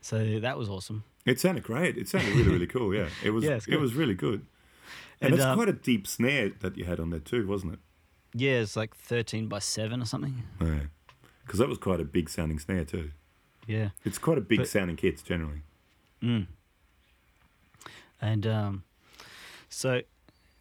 [0.00, 1.04] So that was awesome.
[1.24, 1.96] It sounded great.
[1.96, 2.92] It sounded really, really cool.
[2.94, 3.44] Yeah, it was.
[3.48, 4.46] Yeah, it was really good.
[5.20, 7.74] And, And, it's um, quite a deep snare that you had on there too, wasn't
[7.74, 7.78] it?
[8.34, 10.42] Yeah, it's like thirteen by seven or something.
[10.60, 10.80] Yeah,
[11.44, 13.10] because that was quite a big sounding snare too.
[13.66, 13.90] Yeah.
[14.04, 15.62] It's quite a big But- sounding kit generally.
[16.22, 16.46] Mm.
[18.20, 18.84] And um,
[19.68, 20.02] so,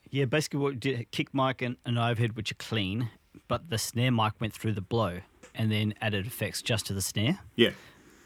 [0.09, 3.09] yeah, basically what we did kick mic and an overhead, which are clean,
[3.51, 5.19] but the snare mic went through the blow
[5.53, 7.39] and then added effects just to the snare.
[7.57, 7.71] Yeah,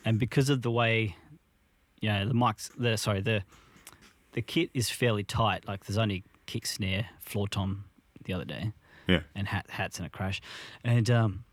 [0.06, 1.16] And because of the way,
[2.00, 3.42] you know, the mics, the sorry, the
[4.34, 5.68] the kit is fairly tight.
[5.68, 7.86] Like there's only kick, snare, floor tom
[8.26, 8.74] the other day,
[9.08, 10.44] yeah, and hat, hats and a crash,
[10.84, 11.44] and um,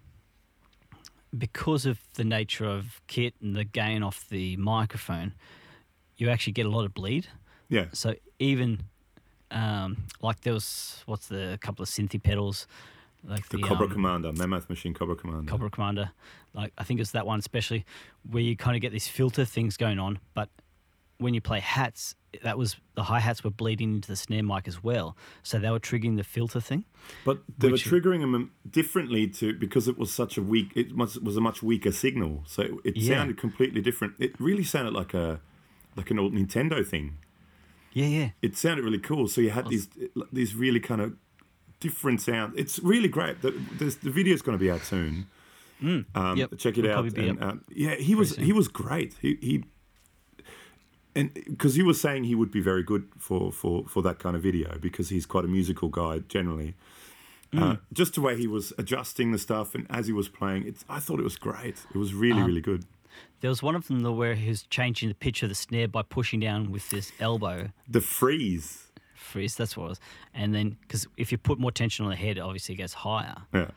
[1.37, 5.33] because of the nature of kit and the gain off the microphone,
[6.19, 7.27] you actually get a lot of bleed.
[7.71, 7.87] yeah.
[7.95, 8.83] So even
[9.51, 12.67] um, like there was what's the couple of synthy pedals,
[13.25, 15.51] like The the, Cobra um, Commander, Mammoth Machine Cobra Commander.
[15.51, 16.11] Cobra Commander,
[16.55, 17.85] like I think it's that one especially,
[18.31, 20.19] where you kind of get these filter things going on.
[20.35, 20.49] But
[21.19, 24.67] when you play hats, that was the hi hats were bleeding into the snare mic
[24.67, 26.85] as well, so they were triggering the filter thing.
[27.25, 30.73] But they Which- were triggering them differently to because it was such a weak.
[30.75, 33.19] It was, was a much weaker signal, so it, it Yeah.
[33.19, 34.15] sounded completely different.
[34.19, 35.41] It really sounded like a
[35.95, 37.19] like an old Nintendo thing.
[37.93, 39.29] Yeah, yeah, It sounded really cool.
[39.29, 39.89] So you had these
[40.33, 41.15] these really kind of
[41.83, 42.55] different sounds.
[42.57, 43.43] It's really great.
[43.43, 45.27] The, there's, the video's going to be out soon.
[45.83, 46.37] Um, Mm.
[46.37, 46.51] Yep.
[46.59, 47.19] Check it It'll out.
[47.19, 48.45] And, uh, yeah, he was soon.
[48.45, 49.15] he was great.
[49.21, 49.65] He he
[51.15, 54.37] and because he was saying he would be very good for for for that kind
[54.37, 56.75] of video because he's quite a musical guy generally.
[57.53, 57.63] Mm.
[57.63, 60.85] Uh, just the way he was adjusting the stuff and as he was playing, it's
[60.89, 61.85] I thought it was great.
[61.95, 62.85] It was really Um, really good.
[63.41, 65.89] There was one of them though where he was changing the pitch of the snare
[65.89, 68.82] by pushing down with this elbow The freeze.
[69.23, 69.55] Freeze.
[69.57, 70.01] That's what it was.
[70.35, 73.37] And then because if you put more tension on the head, obviously it goes higher.
[73.55, 73.71] Yeah.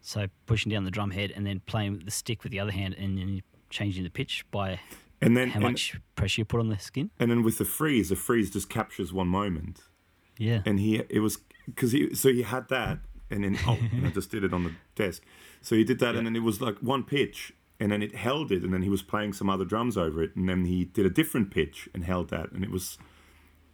[0.00, 2.94] So pushing down the drum head and then playing the stick with the other hand
[2.98, 4.80] and then changing the pitch by
[5.20, 7.10] And then how and, much pressure you put on the skin.
[7.20, 9.82] and then with the freeze, the freeze just captures one moment.
[10.38, 10.62] Yeah.
[10.66, 12.98] and he it was because he so he had that
[13.30, 15.22] and then oh and I just did it on the desk
[15.60, 18.50] so he did that and then it was like one pitch and then it held
[18.50, 21.04] it and then he was playing some other drums over it and then he did
[21.06, 22.98] a different pitch and held that and it was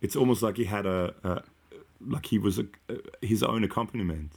[0.01, 1.43] it's almost like he had a, a
[2.01, 4.33] like he was a, a his own accompaniment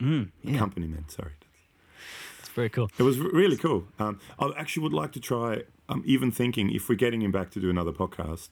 [0.00, 0.54] Mm, yeah.
[0.56, 1.32] accompaniment sorry
[2.38, 2.90] It's very cool.
[2.98, 6.70] it was re- really cool um, I actually would like to try I'm even thinking
[6.70, 8.48] if we're getting him back to do another podcast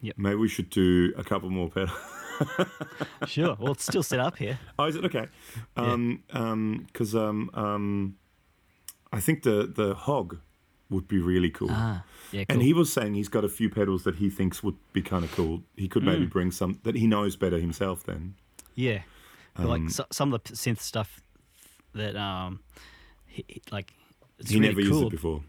[0.00, 0.14] Yep.
[0.16, 1.90] maybe we should do a couple more pedals
[3.26, 3.56] Sure.
[3.58, 4.58] Well, it's still set up here.
[4.78, 5.26] Oh, is it okay?
[5.76, 8.16] Um, um, because um, um,
[9.12, 10.38] I think the the hog
[10.88, 11.68] would be really cool.
[11.72, 12.54] Ah, yeah, cool.
[12.54, 15.24] And he was saying he's got a few pedals that he thinks would be kind
[15.24, 15.62] of cool.
[15.76, 16.30] He could maybe Mm.
[16.30, 18.04] bring some that he knows better himself.
[18.04, 18.34] Then
[18.74, 19.02] yeah.
[19.56, 21.20] Um, like so, some of the synth stuff
[21.94, 22.60] that um,
[23.26, 23.94] he, like
[24.38, 25.00] it's he really never cool.
[25.00, 25.42] used it before.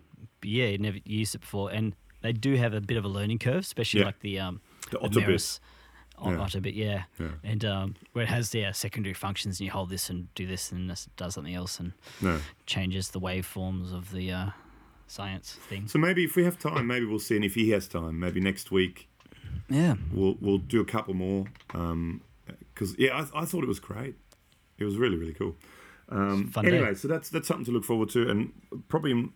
[0.43, 3.39] Yeah, he never used it before, and they do have a bit of a learning
[3.39, 4.05] curve, especially Yeah.
[4.07, 4.61] like the um,
[4.91, 5.25] The the Ottobit.
[5.27, 5.59] Meris
[6.21, 6.31] Yeah.
[6.37, 7.03] Ottobit, yeah.
[7.19, 7.27] Yeah.
[7.43, 10.45] And um, where it has the uh, secondary functions, and you hold this and do
[10.47, 12.39] this, and this does something else, and No.
[12.65, 14.49] changes the waveforms of the uh,
[15.10, 15.88] science thing.
[15.88, 17.36] So maybe if we have time, maybe we'll see.
[17.36, 19.08] And if he has time, maybe next week
[19.69, 21.45] Yeah, we'll we'll do a couple more.
[22.74, 24.15] Because yeah, I, I thought it was great.
[24.78, 25.56] It was really really cool.
[26.12, 26.78] Um, Fun day.
[26.78, 28.52] anyway, so that's that's something to look forward to, and
[28.88, 29.30] probably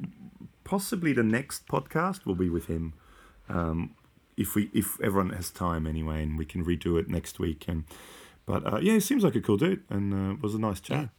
[0.63, 2.93] possibly the next podcast will be with him.
[3.49, 3.95] Um,
[4.37, 7.65] if we if everyone has time anyway, and we can redo it next week.
[7.67, 7.83] And
[8.45, 10.79] but uh, yeah, he seems like a cool dude, and uh, it was a nice
[10.81, 11.09] chat.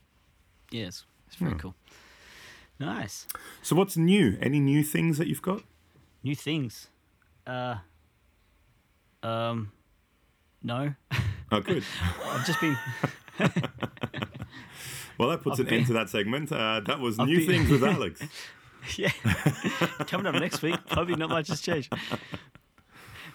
[0.72, 1.58] yeah, it's, it's very Yeah.
[1.58, 1.74] cool.
[2.84, 3.26] Nice
[3.62, 4.36] So what's new?
[4.40, 5.62] Any new things that you've got?
[6.22, 6.88] new things.
[7.46, 7.76] Uh,
[9.22, 9.72] um,
[10.62, 10.94] no,
[11.52, 11.84] Oh, good.
[12.24, 12.76] I've just been.
[15.16, 16.50] Well, that puts I've an end to that segment.
[16.50, 18.20] Uh, that was I've new been- things with Alex.
[18.96, 19.10] yeah,
[20.08, 20.74] coming up next week.
[20.88, 21.92] Probably not much has changed.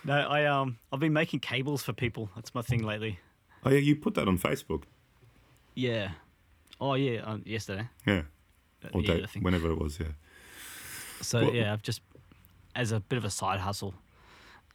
[0.04, 2.30] No, I um, I've been making cables for people.
[2.36, 3.20] That's my thing lately.
[3.64, 4.84] Oh yeah, you put that on Facebook.
[5.74, 6.12] Yeah.
[6.82, 7.88] Oh yeah, um, yesterday.
[8.06, 8.24] Yeah,
[8.94, 9.46] or yeah, think.
[9.46, 10.00] whenever it was.
[10.00, 10.08] Yeah.
[11.22, 12.02] So Well- yeah, I've just
[12.76, 13.94] as a bit of a side hustle.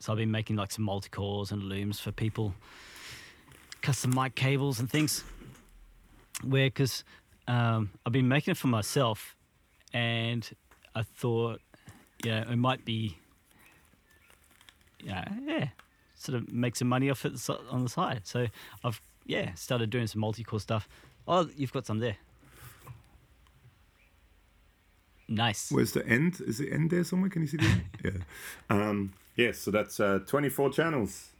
[0.00, 2.54] So I've been making like some multi cores and looms for people,
[3.80, 5.24] custom mic cables and things.
[6.42, 7.04] Where because
[7.48, 9.36] um, I've been making it for myself,
[9.92, 10.48] and
[10.94, 11.60] I thought,
[12.24, 13.16] yeah, it might be,
[15.02, 15.68] yeah, yeah,
[16.16, 17.34] sort of make some money off it
[17.70, 18.22] on the side.
[18.24, 18.46] So
[18.82, 20.88] I've yeah started doing some multi core stuff.
[21.26, 22.16] Oh, you've got some there.
[25.28, 25.70] Nice.
[25.72, 26.40] Where's the end?
[26.46, 27.30] Is the end there somewhere?
[27.30, 27.84] Can you see the end?
[28.04, 28.10] yeah.
[28.70, 31.30] Um, Yes, so that's uh, 24 channels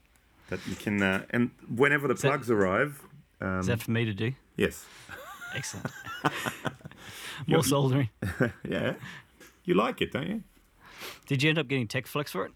[0.49, 3.01] that you can, uh, and whenever the that- plugs arrive,
[3.41, 4.33] um, Is that for me to do?
[4.57, 4.85] yes,
[5.55, 5.87] Excellent.
[7.47, 8.09] More soldering.
[8.69, 8.95] yeah,
[9.65, 10.43] you like it, don't you?
[11.29, 12.53] Did you end up getting Techflex for it?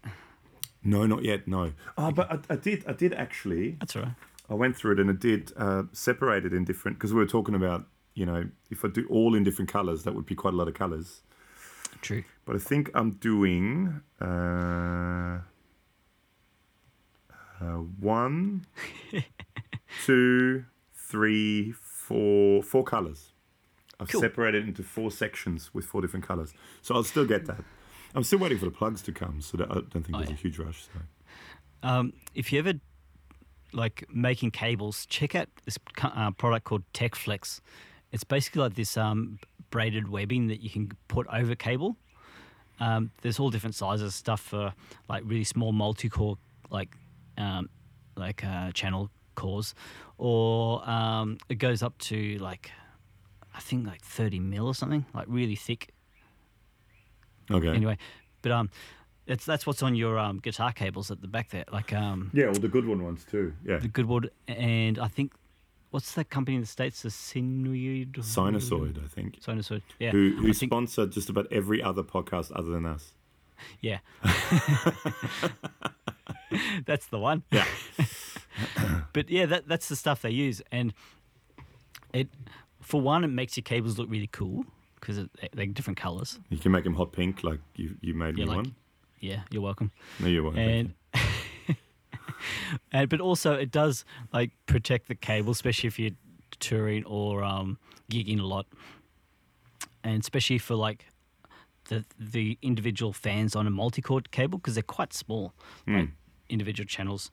[0.83, 1.47] No, not yet.
[1.47, 1.71] No.
[1.97, 2.83] Oh, but I, I did.
[2.87, 3.77] I did actually.
[3.79, 4.11] That's all right.
[4.49, 7.27] I went through it and it did uh, separate it in different because we were
[7.27, 10.53] talking about you know if I do all in different colors that would be quite
[10.53, 11.21] a lot of colors.
[12.01, 12.23] True.
[12.45, 15.39] But I think I'm doing uh,
[17.61, 17.65] uh,
[17.99, 18.65] one,
[20.05, 23.33] two, three, four, four colors.
[23.99, 24.21] I've Cool.
[24.21, 27.63] separated into four sections with four different colors, so I'll still get that.
[28.15, 30.29] I'm still waiting for the plugs to come, so that I don't think Oh, there's
[30.29, 30.35] yeah.
[30.35, 30.83] a huge rush.
[30.85, 31.01] So.
[31.83, 32.73] Um, if you ever
[33.73, 37.59] like making cables, check out this uh, product called Techflex.
[38.11, 41.95] It's basically like this um, braided webbing that you can put over cable.
[42.79, 44.73] Um, there's all different sizes stuff for
[45.09, 46.37] like really small multi-core
[46.71, 46.95] like
[47.37, 47.69] um,
[48.15, 49.73] like uh, channel cores,
[50.17, 52.71] or um, it goes up to like
[53.55, 55.93] I think like 30 mil or something, like really thick
[57.51, 57.69] Okay.
[57.69, 57.97] anyway.
[58.41, 58.69] But um,
[59.27, 62.47] it's that's what's on your um, guitar cables at the back there, like um, Yeah,
[62.47, 63.53] all the good one ones too.
[63.65, 63.77] Yeah.
[63.77, 65.33] the Goodwood, and I think
[65.91, 67.01] what's that company in the states?
[67.01, 68.13] The Sinusoid.
[68.13, 69.41] Sinusoid, I think.
[69.41, 69.81] Sinusoid.
[69.99, 70.11] Yeah.
[70.11, 73.13] Who, who I think- just about every other podcast other than us.
[73.81, 73.99] Yeah.
[76.85, 77.43] that's the one.
[77.51, 77.65] Yeah.
[79.13, 80.93] But yeah, that that's the stuff they use, and
[82.13, 82.27] it
[82.81, 84.65] for one, it makes your cables look really cool
[84.99, 85.17] because
[85.53, 86.39] they're different colors.
[86.49, 88.75] You can make them hot pink like you, you made Yeah, me like- one.
[89.21, 89.91] Yeah, you're welcome.
[90.19, 90.55] No, you won't.
[90.55, 91.23] thank and
[92.91, 96.11] and but also it does like protect the cable, especially if you're
[96.59, 97.77] touring or um,
[98.11, 98.65] gigging a lot,
[100.03, 101.05] and especially for like
[101.85, 105.53] the the individual fans on a multi-core cable because they're quite small,
[105.99, 106.09] like
[106.49, 107.31] individual channels,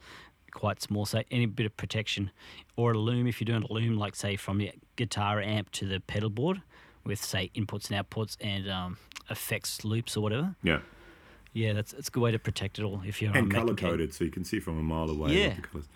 [0.52, 1.06] quite small.
[1.06, 2.30] So any bit of protection,
[2.76, 5.86] or a loom if you're doing a loom, like say from your guitar amp to
[5.86, 6.62] the pedal board,
[7.04, 8.98] with say inputs and outputs and um,
[9.30, 10.56] effects loops or whatever.
[10.62, 10.80] Yeah.
[11.56, 14.12] Yeah, that's it's a good way to protect it all if you're And color coded,
[14.12, 15.54] so you can see from a mile away Yeah.
[15.54, 15.88] the colors.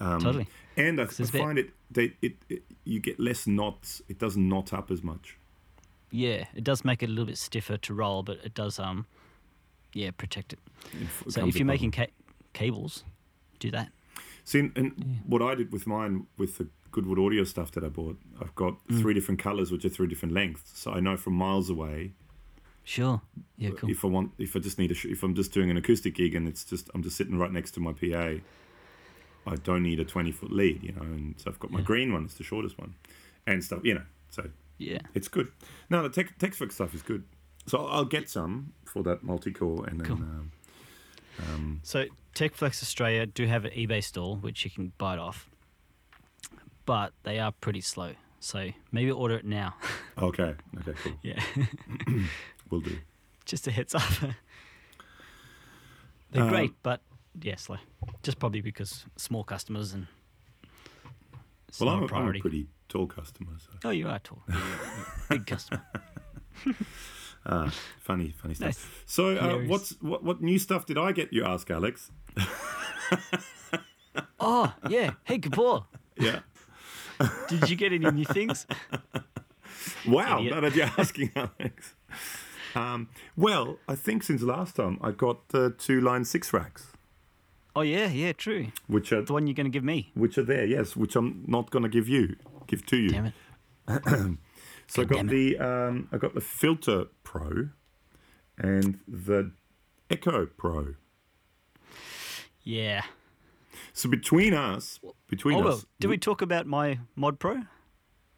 [0.00, 0.46] Um, Totally.
[0.76, 4.02] And I, I a bit- find it, they, it, it, you get less knots.
[4.08, 5.38] It doesn't knot up as much.
[6.10, 9.06] Yeah, it does make it a little bit stiffer to roll, but it does um,
[9.94, 10.58] yeah, protect it.
[10.92, 12.12] It So if you're making ca-
[12.52, 13.02] cables,
[13.60, 13.88] do that.
[14.44, 17.88] See, and- and what I did with mine, with the Goodwood audio stuff that I
[17.88, 19.00] bought, I've got Mm.
[19.00, 20.78] three different colors, which are three different lengths.
[20.78, 22.12] So I know from miles away
[22.88, 23.20] Sure.
[23.58, 23.90] Yeah, cool.
[23.90, 26.14] if I want, if I just need a, sh- if I'm just doing an acoustic
[26.14, 28.40] gig and it's just, I'm just sitting right next to my PA,
[29.46, 31.02] I don't need a 20 foot lead, you know.
[31.02, 31.84] And so I've got my Yeah.
[31.84, 32.94] green one, it's the shortest one,
[33.46, 34.04] and stuff, you know.
[34.30, 34.48] So
[34.78, 35.00] Yeah.
[35.12, 35.52] it's good.
[35.90, 37.24] No, the tech, Techflex stuff is good.
[37.66, 40.16] So I'll, I'll get some for that multi core, and then Cool.
[40.16, 40.52] um,
[41.40, 45.46] um, So Techflex Australia do have an eBay store which you can buy it off,
[46.86, 48.14] but they are pretty slow.
[48.40, 49.74] So maybe order it now.
[50.16, 51.42] okay, okay, cool, yeah,
[52.70, 52.98] we'll do.
[53.44, 54.02] just a heads up.
[56.30, 57.00] They're Um, great, but
[57.40, 57.76] yeah, slow.
[58.22, 60.06] Just probably because small customers and
[61.80, 64.42] Well, not I'm I'm a pretty tall customer, so Oh, you are tall.
[64.48, 64.58] You're
[65.30, 65.82] big customer.
[67.46, 68.66] ah, funny, funny stuff.
[68.66, 68.86] Nice.
[69.06, 71.32] So, uh, what's what, what new stuff did I get?
[71.32, 72.10] You ask, Alex.
[74.40, 75.12] Oh, yeah.
[75.24, 75.84] Hey, Gabor.
[76.16, 76.40] Yeah.
[77.48, 78.66] Did you get any new things?
[80.06, 80.60] Wow, Idiot.
[80.62, 81.94] that you're asking, Alex.
[82.74, 86.92] Um, well, I think since last time I got the two line six racks,
[87.76, 88.68] Oh, yeah, yeah, true.
[88.88, 90.10] which are The one you're going to give me.
[90.14, 92.34] which are there, yes, which I'm not going to give you,
[92.66, 93.10] give to you.
[93.10, 93.34] Damn it.
[94.90, 97.68] So I God got the um, I got the Filter Pro
[98.56, 99.52] and the
[100.08, 100.94] Echo Pro.
[102.62, 103.02] Yeah.
[103.92, 107.64] So between us, between Oh, well, us, did we talk about my Mod Pro?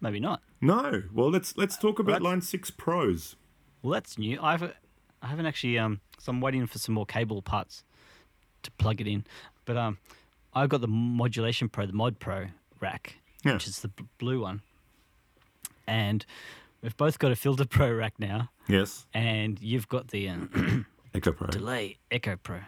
[0.00, 0.42] Maybe not.
[0.60, 1.04] No.
[1.12, 2.22] Well, let's let's talk about Right.
[2.22, 3.36] Line Six Pros.
[3.82, 4.38] Well, that's new.
[4.42, 4.74] I haven't,
[5.22, 5.78] I haven't actually.
[5.78, 7.82] Um, so I'm waiting for some more cable parts
[8.62, 9.24] to plug it in.
[9.64, 9.98] But um,
[10.54, 12.46] I got the Modulation Pro, the Mod Pro
[12.80, 13.54] rack, Yeah.
[13.54, 14.62] which is the b- blue one,
[15.86, 16.24] and
[16.82, 20.36] we've both got a Filter Pro rack now, Yes, and you've got the uh,
[21.14, 21.48] Echo Pro.
[21.48, 22.60] Delay Echo Pro.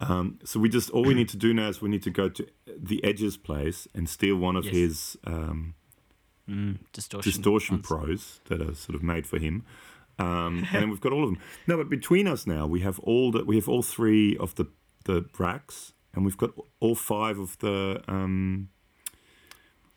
[0.00, 2.28] Um, so we just all we need to do now is we need to go
[2.28, 4.74] to the Edge's place and steal one of Yes.
[4.74, 5.74] his um,
[6.48, 7.30] Mm, distortion.
[7.30, 7.86] distortion ones.
[7.86, 9.64] pros that are sort of made for him.
[10.18, 11.38] Um, and then we've got all of them.
[11.66, 14.66] No, but between us now, we have all the we have all three of the
[15.04, 16.50] the racks, and we've got
[16.80, 18.68] all five of the um,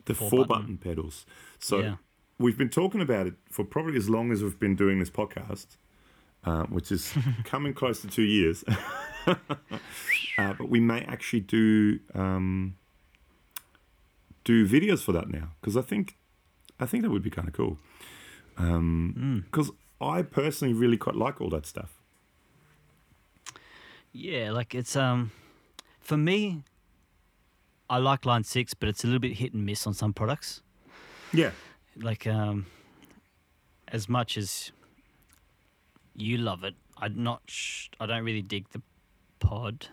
[0.04, 0.62] the Four four, button.
[0.62, 0.78] button.
[0.78, 1.26] pedals.
[1.58, 1.96] So Yeah.
[2.38, 5.76] we've been talking about it for probably as long as we've been doing this podcast.
[6.44, 7.14] uh, which is
[7.44, 8.64] coming close to two years.
[9.26, 9.34] uh,
[10.36, 12.74] but we may actually do um,
[14.44, 16.16] do videos for that now because I think
[16.80, 17.78] I think that would be kind of cool.
[18.56, 19.70] Because
[20.02, 21.98] I personally really quite like all that stuff.
[24.12, 25.30] Yeah, like it's um,
[26.00, 26.64] for me,
[27.88, 30.60] I like Line Six, but it's a little bit hit and miss on some products.
[31.32, 31.52] Yeah,
[31.96, 32.66] Like um,
[33.88, 34.70] as much as
[36.14, 37.40] you love it, I'm not.
[37.46, 38.82] Sh- I don't really dig the
[39.38, 39.88] pod.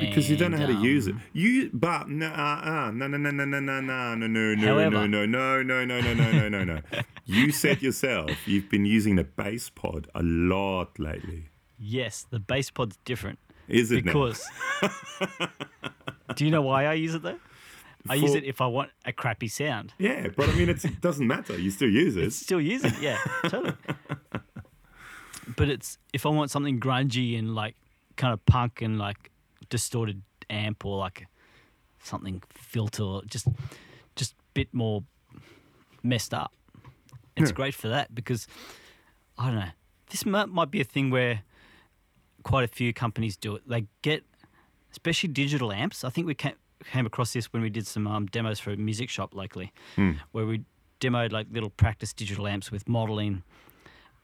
[0.00, 1.14] Because you don't know how to use it.
[1.14, 4.54] um, You but no uh, uh, no no no no no no no no no
[4.54, 6.64] no no no no no no no no no no.
[6.64, 6.80] No.
[7.24, 11.46] You said yourself you've been using the bass pod a lot lately.
[11.78, 13.38] Yes, the bass pod's different
[13.68, 14.44] Is it because.
[16.34, 17.38] do you know why I use it though?
[18.08, 19.92] I use it if I want a crappy sound.
[19.98, 21.58] Yeah, but I mean it's, it doesn't matter.
[21.58, 22.32] You still use it.
[22.32, 23.74] Still use it, yeah, totally.
[25.56, 27.74] But it's if I want something grungy and like
[28.16, 29.30] kind of punk and like
[29.68, 31.26] distorted amp or like
[32.02, 33.46] something filter, just
[34.16, 35.04] just a bit more
[36.02, 36.52] messed up.
[37.36, 37.54] It's Yeah.
[37.56, 38.46] great for that because
[39.36, 39.70] I don't know.
[40.10, 41.42] This might, might be a thing where
[42.42, 43.68] quite a few companies do it.
[43.68, 44.24] They get,
[44.90, 46.02] especially digital amps.
[46.02, 46.54] I think we came,
[46.92, 49.72] came across this when we did some um, demos for a music shop locally,
[50.32, 50.62] where we
[51.00, 53.42] demoed like little practice digital amps with modeling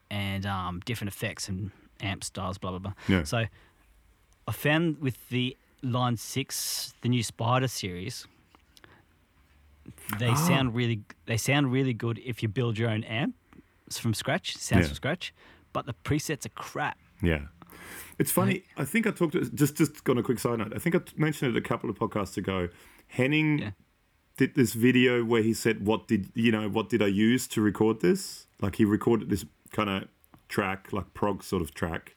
[0.09, 1.71] and um, different effects and
[2.01, 2.93] amp styles, blah blah blah.
[3.07, 3.23] Yeah.
[3.23, 3.45] So
[4.47, 8.27] I found with the Line Six, the new Spider series,
[10.19, 10.35] they Ah.
[10.35, 13.35] sound really they sound really good if you build your own amp
[13.91, 14.87] from scratch, sounds Yeah.
[14.87, 15.33] from scratch.
[15.73, 16.97] But the presets are crap.
[17.21, 17.47] Yeah.
[18.17, 18.63] It's funny.
[18.77, 20.73] I think I talked to just just on a quick side note.
[20.75, 22.69] I think I mentioned it a couple of podcasts ago.
[23.07, 23.71] Henning Yeah.
[24.37, 26.67] did this video where he said, "What did you know?
[26.69, 30.07] What did I use to record this?" Like he recorded this kind of
[30.47, 32.15] track, like prog sort of track,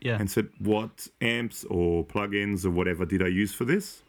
[0.00, 0.16] Yeah.
[0.18, 4.02] and said, "What amps or plugins or whatever did I use for this?"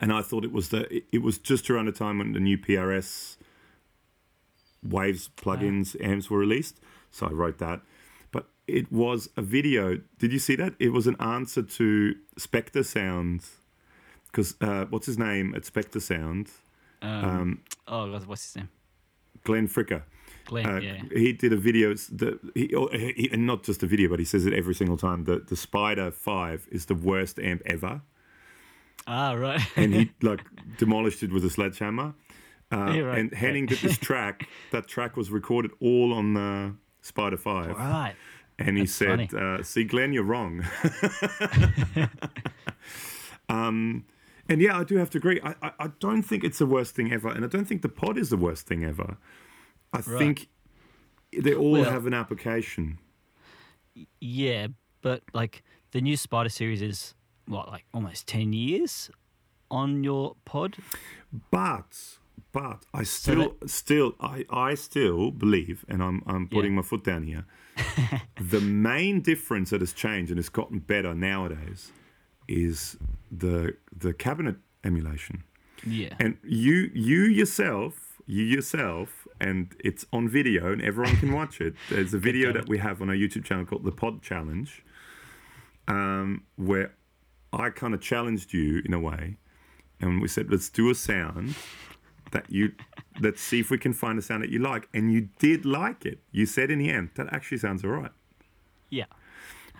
[0.00, 2.56] And I thought it was the it- was just around the time when the new
[2.58, 3.36] PRS
[4.82, 6.80] Waves plugins amps were released.
[7.10, 7.82] So I wrote that.
[8.32, 10.00] But it was a video.
[10.18, 10.72] Did you see that?
[10.78, 13.56] It was an answer to Spectre Sounds.
[14.26, 16.50] Because uh, what's his name at Spectre Sound?
[17.02, 18.68] um, oh, God, what's his name?
[19.44, 20.02] Glenn Fricker.
[20.50, 20.66] Glenn.
[20.66, 21.02] Uh, yeah.
[21.24, 24.18] He did a video, s- the, he, oh, he, and not just a video, but
[24.18, 25.24] he says it every single time.
[25.24, 28.02] The, the Spider 5 is the worst amp ever.
[29.06, 29.60] Ah, right.
[29.76, 30.42] And he like
[30.78, 32.14] demolished it with a sledgehammer.
[32.72, 33.18] Uh, Yeah, right.
[33.18, 34.48] And Henning did this track.
[34.72, 37.76] That track was recorded all on the Spider 5.
[37.76, 38.14] right.
[38.58, 40.62] And he That's said, uh, "See, Glenn, you're wrong."
[43.48, 44.04] um,
[44.48, 45.40] and yeah, I do have to agree.
[45.42, 47.88] I, I, I don't think it's the worst thing ever, and I don't think the
[47.88, 49.16] pod is the worst thing ever.
[49.92, 50.48] I think
[51.36, 52.98] they all Well- have an application.
[54.20, 54.68] Yeah,
[55.02, 57.14] but like the new Spider series is
[57.46, 59.10] what, like almost ten years
[59.70, 60.76] on your pod.
[61.50, 62.18] But
[62.52, 66.76] but I still still I, I still believe, and I'm I'm putting Yeah.
[66.76, 67.44] my foot down here.
[68.40, 71.92] the main difference that has changed and has gotten better nowadays
[72.48, 72.96] is
[73.30, 75.42] the the cabinet emulation.
[75.84, 76.14] Yeah.
[76.20, 81.74] And you you yourself, you yourself, and it's on video and everyone can watch it.
[81.88, 84.82] There's a video that we have on our YouTube channel called the Pod Challenge,
[85.88, 86.94] um, where
[87.52, 89.36] I kind of challenged you in a way,
[90.00, 91.54] and we said, let's do a sound
[92.32, 92.72] that you
[93.20, 94.88] let's see if we can find a sound that you like.
[94.94, 96.20] And you did like it.
[96.32, 98.12] You said in the end, that actually sounds all right.
[98.88, 99.06] yeah.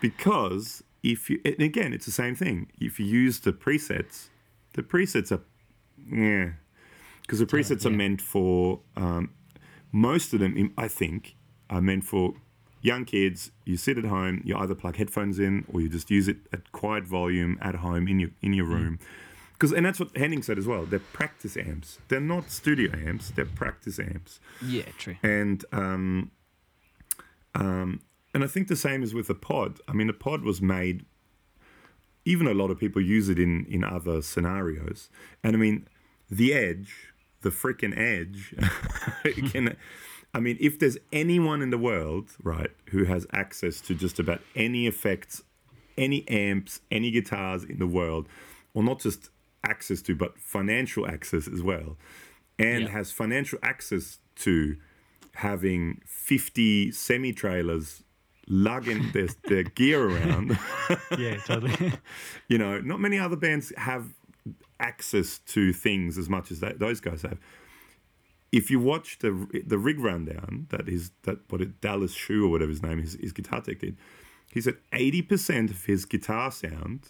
[0.01, 2.71] Because if you and again, it's the same thing.
[2.79, 4.29] If you use the presets,
[4.75, 5.43] the presets are
[6.11, 6.53] yeah.
[7.23, 7.97] Because the presets are yeah.
[7.97, 9.31] meant for um,
[9.93, 10.73] most of them.
[10.77, 11.37] I think
[11.69, 12.35] are meant for
[12.83, 13.51] young kids.
[13.65, 14.43] You sit at home.
[14.45, 18.09] You either plug headphones in or you just use it at quiet volume at home
[18.09, 18.99] in your in your room.
[19.53, 20.87] Because and that's what Henning said as well.
[20.87, 21.99] They're practice amps.
[22.09, 23.31] They're not studio amps.
[23.31, 24.85] They're practice amps Yeah.
[24.99, 25.17] True.
[25.23, 26.31] and um,
[27.55, 28.01] um,
[28.33, 29.81] and I think the same is with the pod.
[29.89, 31.05] I mean, the pod was made.
[32.25, 35.09] Even a lot of people use it in in other scenarios,
[35.43, 35.89] and I mean,
[36.31, 37.10] the edge,
[37.43, 38.55] the freaking edge.
[39.51, 39.77] can,
[40.35, 44.41] I mean, if there's anyone in the world, right, who has access to just about
[44.55, 45.43] any effects,
[45.97, 48.29] any amps, any guitars in the world,
[48.75, 49.31] or not just
[49.65, 51.97] access to, but financial access as well,
[52.59, 52.89] and Yeah.
[52.91, 54.77] has financial access to
[55.35, 58.03] having 50 semi trailers
[58.49, 60.59] lugging their, their gear around.
[61.19, 61.37] yeah.
[61.45, 61.93] Totally.
[62.49, 64.13] you know, not many other bands have
[64.81, 67.39] access to things as much as that, those guys have.
[68.53, 72.49] if you watch the the rig rundown that is that what it Dallas Schoo or
[72.49, 73.97] whatever his name is, his guitar tech did,
[74.53, 77.09] he said eighty percent of his guitar sound,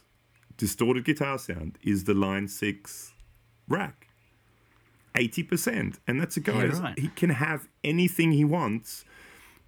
[0.56, 3.14] distorted guitar sound, is the Line Six
[3.68, 4.08] rack.
[5.16, 6.64] Eighty percent, and that's a guy.
[6.64, 6.98] Yeah, right.
[6.98, 9.04] He can have anything he wants,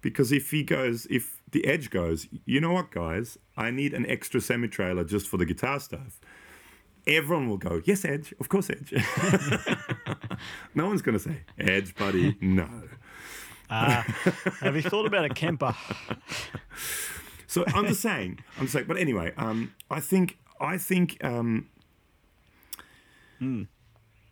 [0.01, 4.05] because if he goes, if the Edge goes, you know what, guys, I need an
[4.09, 6.21] extra semi trailer just for the guitar stuff.
[7.05, 8.93] Everyone will go, yes, Edge, of course, Edge.
[10.75, 12.69] no one's going to say, Edge, buddy, no.
[13.69, 15.75] Have you thought about a Kemper?
[17.47, 21.67] So I'm just saying, I'm just saying, but anyway, um, I think, I think um,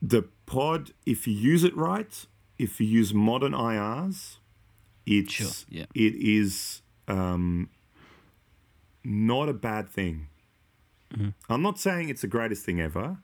[0.02, 2.26] the pod, if you use it right,
[2.58, 4.38] if you use modern IRs,
[5.06, 5.86] it's, Sure, yeah.
[5.94, 7.70] it is um,
[9.04, 10.28] not a bad thing.
[11.14, 11.30] Mm-hmm.
[11.50, 13.18] I'm not saying it's the greatest thing ever,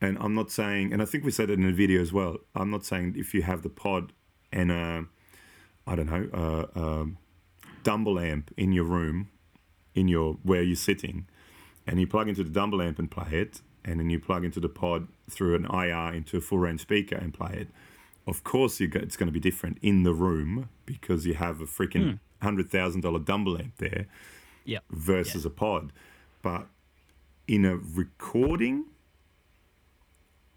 [0.00, 2.38] and I'm not saying, and I think we said it in the video as well.
[2.54, 4.12] I'm not saying if you have the pod
[4.52, 5.04] and a,
[5.86, 7.06] I don't know, a, a
[7.82, 9.28] Dumble amp in your room,
[9.94, 11.28] in your where you're sitting,
[11.86, 14.58] and you plug into the Dumble amp and play it, and then you plug into
[14.60, 17.68] the pod through an IR into a full range speaker and play it.
[18.26, 21.60] Of course, you go, it's going to be different in the room because you have
[21.60, 22.44] a freaking hmm.
[22.44, 24.06] hundred thousand dollar Dumble amp there
[24.64, 24.80] Yeah.
[24.90, 25.92] versus a pod.
[26.42, 26.66] But
[27.48, 28.86] in a recording,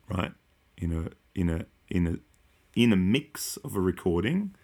[0.09, 0.31] right?
[0.77, 2.15] In a in a in a
[2.79, 4.55] in a mix of a recording,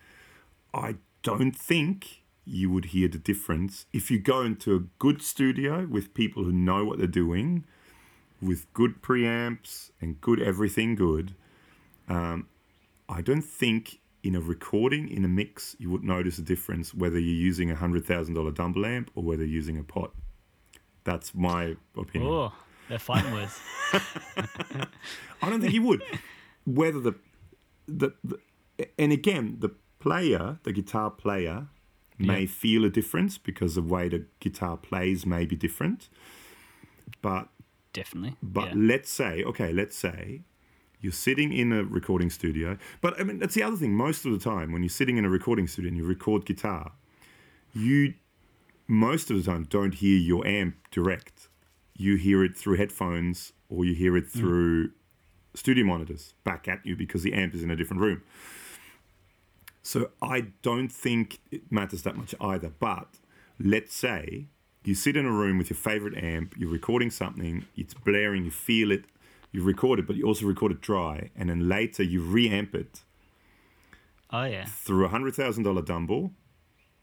[0.74, 5.88] I don't think you would hear the difference if you go into a good studio
[5.90, 7.66] with people who know what they're doing,
[8.42, 11.36] with good preamps and good everything good.
[12.08, 12.48] Um,
[13.10, 17.20] I don't think in a recording in a mix you would notice a difference whether
[17.20, 20.10] you're using a hundred thousand dollar Dumble amp or whether you're using a pod.
[21.06, 22.32] That's my opinion.
[22.32, 22.54] Oh,
[22.90, 23.58] they're fighting words.
[25.42, 26.04] I don't think he would.
[26.66, 27.16] Whether the,
[27.88, 28.40] the, the
[29.00, 31.68] and again the player, the guitar player,
[32.18, 32.48] may Yeah.
[32.48, 36.10] feel a difference because the way the guitar plays may be different.
[37.22, 37.50] But
[37.94, 38.36] Definitely.
[38.42, 38.74] but yeah.
[38.76, 40.42] let's say okay, let's say
[41.02, 42.78] you're sitting in a recording studio.
[43.02, 43.94] But I mean that's the other thing.
[43.94, 46.94] Most of the time when you're sitting in a recording studio and you record guitar,
[47.74, 48.16] you
[48.88, 51.48] most of the time don't hear your amp direct.
[51.98, 54.92] You hear it through headphones or you hear it through
[55.54, 58.22] studio monitors back at you because the amp is in a different room.
[59.82, 62.70] So I don't think it matters that much either.
[62.70, 63.08] But
[63.60, 64.48] let's say
[64.84, 68.52] you sit in a room with your favorite amp, you're recording something, it's blaring, you
[68.52, 69.06] feel it,
[69.52, 73.02] you record it, but you also record it dry, and then later you reamp it
[74.32, 74.66] Oh yeah.
[74.66, 76.32] through a hundred thousand dollar Dumble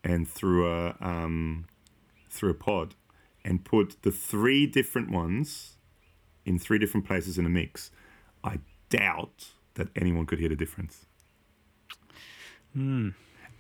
[0.05, 1.67] and through a um,
[2.33, 2.95] through a pod,
[3.45, 5.77] and put the three different ones
[6.45, 7.91] in three different places in a mix.
[8.43, 8.59] I
[8.89, 11.07] doubt that anyone could hear the difference.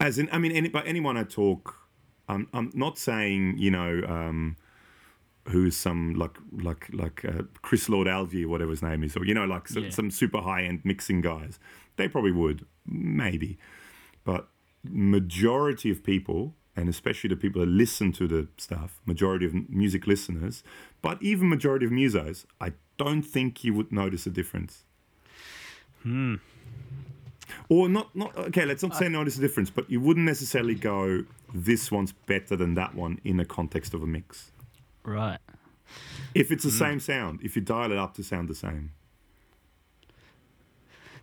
[0.00, 1.76] As in, I mean, any, by anyone I talk,
[2.28, 4.56] I'm, I'm not saying you know um,
[5.48, 9.24] who's some like like like uh, Chris Lord Alge or whatever his name is, or
[9.24, 9.90] you know like some, Yeah.
[9.90, 11.58] some super high end mixing guys.
[11.96, 13.58] They probably would, maybe,
[14.24, 14.48] but
[14.82, 20.06] majority of people, and especially the people that listen to the stuff, majority of music
[20.06, 20.62] listeners,
[21.02, 24.84] but even majority of musos, I don't think you would notice a difference.
[26.02, 26.36] Hmm.
[27.68, 28.64] Or not, not okay.
[28.64, 32.74] Let's not say notice a difference, but you wouldn't necessarily go, "This one's better than
[32.74, 34.52] that one" in the context of a mix.
[35.04, 35.38] Right.
[36.34, 38.92] If it's the same sound, if you dial it up to sound the same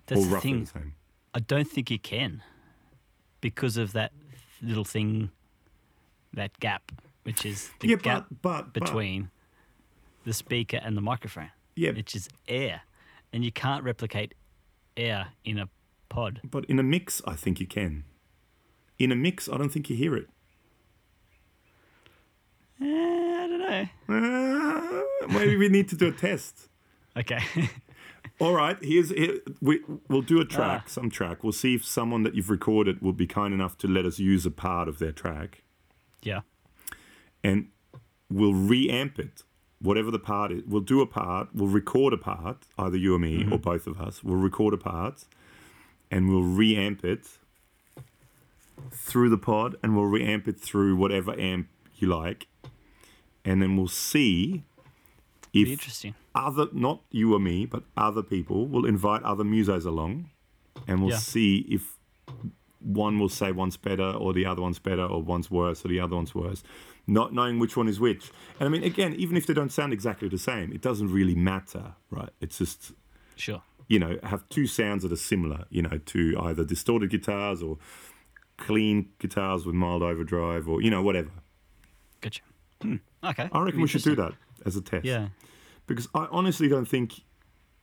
[0.06, 0.60] That's or the roughly thing.
[0.62, 0.94] the same.
[1.34, 2.44] I don't think you can
[3.42, 4.12] because of that
[4.62, 5.32] little thing,
[6.34, 6.92] that gap,
[7.24, 9.30] which is the yeah, gap but but but- between
[10.26, 12.82] the speaker and the microphone, yeah, which is air,
[13.34, 14.34] and you can't replicate
[14.98, 15.70] air in a
[16.10, 16.42] pod.
[16.44, 18.04] but in a mix, I think you can.
[18.98, 20.28] In a mix, I don't think you hear it.
[22.82, 25.04] Eh, I don't know.
[25.28, 26.68] Uh, maybe we need to do a test.
[27.18, 27.40] Okay.
[28.42, 30.90] All right, here's here, we we'll do a track, Ah.
[30.90, 31.44] some track.
[31.44, 34.46] We'll see if someone that you've recorded will be kind enough to let us use
[34.46, 35.64] a part of their track,
[36.22, 36.42] yeah.
[37.44, 37.70] and
[38.30, 39.44] we'll reamp it.
[39.82, 41.50] Whatever the part is, we'll do a part.
[41.54, 43.54] We'll record a part, either you or me mm-hmm.
[43.54, 44.24] or both of us.
[44.24, 45.24] We'll record a part,
[46.12, 47.26] and we'll reamp it
[48.92, 52.48] through the pod, and we'll reamp it through whatever amp you like,
[53.46, 54.64] and then we'll see
[55.54, 56.14] if interesting.
[56.36, 60.30] other not you or me but other people will invite other musos along
[60.88, 61.18] and we'll Yeah.
[61.18, 61.98] see if
[62.82, 66.00] one will say one's better or the other one's better or one's worse or the
[66.00, 66.64] other one's worse
[67.08, 69.92] not knowing which one is which and i mean again even if they don't sound
[69.94, 72.92] exactly the same it doesn't really matter right it's just
[73.36, 73.62] Sure.
[73.88, 77.78] you know, have two sounds that are similar, you know, to either distorted guitars or
[78.58, 81.32] clean guitars with mild overdrive or, you know, whatever.
[82.22, 82.42] Gotcha.
[82.82, 82.96] Hmm.
[83.24, 83.50] Okay.
[83.52, 84.34] I reckon we should do that
[84.66, 85.04] as a test.
[85.06, 85.30] Yeah.
[85.88, 87.22] Because I honestly don't think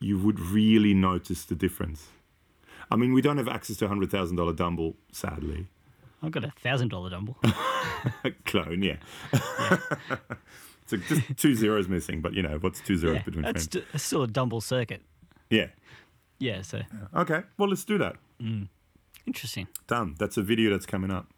[0.00, 2.06] you would really notice the difference.
[2.90, 5.66] I mean, we don't have access to a hundred thousand dollar Dumble, sadly.
[6.22, 7.36] I've got a thousand dollar dumble.
[8.46, 8.96] Clone, yeah.
[10.86, 13.86] so just two zeros missing, but you know what's two zeros yeah, between that's friends?
[13.92, 15.02] it's still a dumble circuit.
[15.50, 15.68] Yeah.
[16.38, 16.62] Yeah.
[16.62, 16.82] So
[17.14, 17.42] Okay.
[17.58, 18.16] Well, let's do that.
[19.26, 19.68] interesting.
[19.86, 20.16] Done.
[20.18, 21.28] That's a video that's coming up.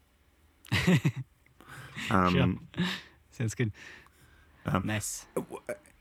[2.11, 2.69] um,
[3.31, 3.73] Sounds good.
[4.75, 5.27] Um, Mess.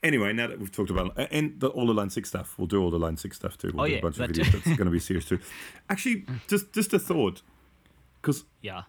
[0.03, 2.81] Anyway, now that we've talked about and the, all the Line Six stuff, we'll do
[2.81, 3.71] all the Line Six stuff too.
[3.73, 4.59] We'll Oh, do yeah, a bunch of videos too.
[4.59, 5.39] that's going to be serious too.
[5.89, 7.41] Actually, just just a thought,
[8.21, 8.83] because Yeah.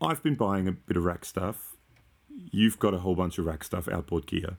[0.00, 1.76] I've been buying a bit of rack stuff.
[2.50, 4.56] You've got a whole bunch of rack stuff, outboard gear.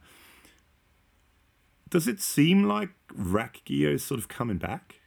[1.89, 5.01] Does it seem like rack gear is sort of coming back?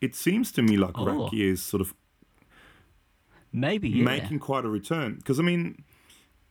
[0.00, 1.04] It seems to me like Oh.
[1.24, 1.94] rack gear is sort of
[3.52, 3.88] Maybe.
[3.88, 4.04] Yeah.
[4.04, 5.16] making quite a return.
[5.16, 5.84] Because I mean,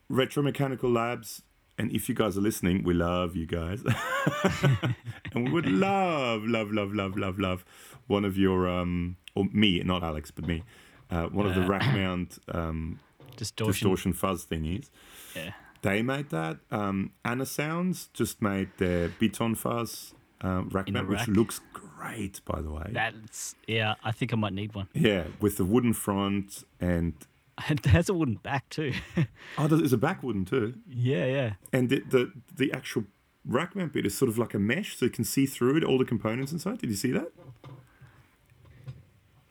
[0.08, 1.42] Retro Mechanical Labs,
[1.78, 3.82] and if you guys are listening, we love you guys,
[5.32, 7.64] and we would love, love, love, love, love, love
[8.06, 10.62] one of your um or me, not Alex, but me,
[11.10, 11.68] uh, one of the Uh.
[11.68, 12.98] rack mount um,
[13.36, 13.72] distortion.
[13.72, 14.88] distortion fuzz thingies.
[15.34, 15.52] Yeah.
[15.82, 16.58] They made that.
[16.70, 22.60] Um, Anasounds just made their Beton Fuzz um, rack In mount, which looks great, by
[22.62, 22.88] the way.
[22.90, 23.94] That's yeah.
[24.02, 24.88] I think I might need one.
[24.94, 27.12] yeah, with the wooden front and
[27.70, 28.92] It has a wooden back too.
[29.58, 30.74] oh, there's a back wooden too.
[30.88, 31.24] yeah.
[31.26, 31.52] Yeah.
[31.72, 33.04] And the, the the actual
[33.44, 35.84] rack mount bit is sort of like a mesh, so you can see through it,
[35.84, 36.78] all the components inside.
[36.78, 37.32] Did you see that?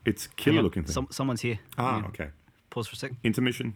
[0.05, 0.93] It's killer looking thing.
[0.93, 1.57] Some, someone's here.
[1.79, 2.05] ah, Yeah.
[2.09, 2.29] okay.
[2.69, 3.11] Pause for a sec.
[3.23, 3.75] Intermission.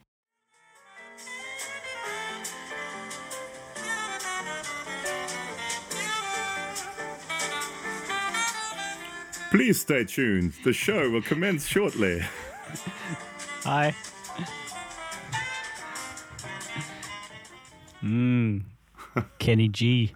[9.52, 10.54] Please stay tuned.
[10.64, 12.22] The show will commence shortly.
[13.64, 13.96] Hi.
[18.04, 18.64] Mmm.
[19.40, 20.14] Kenny G.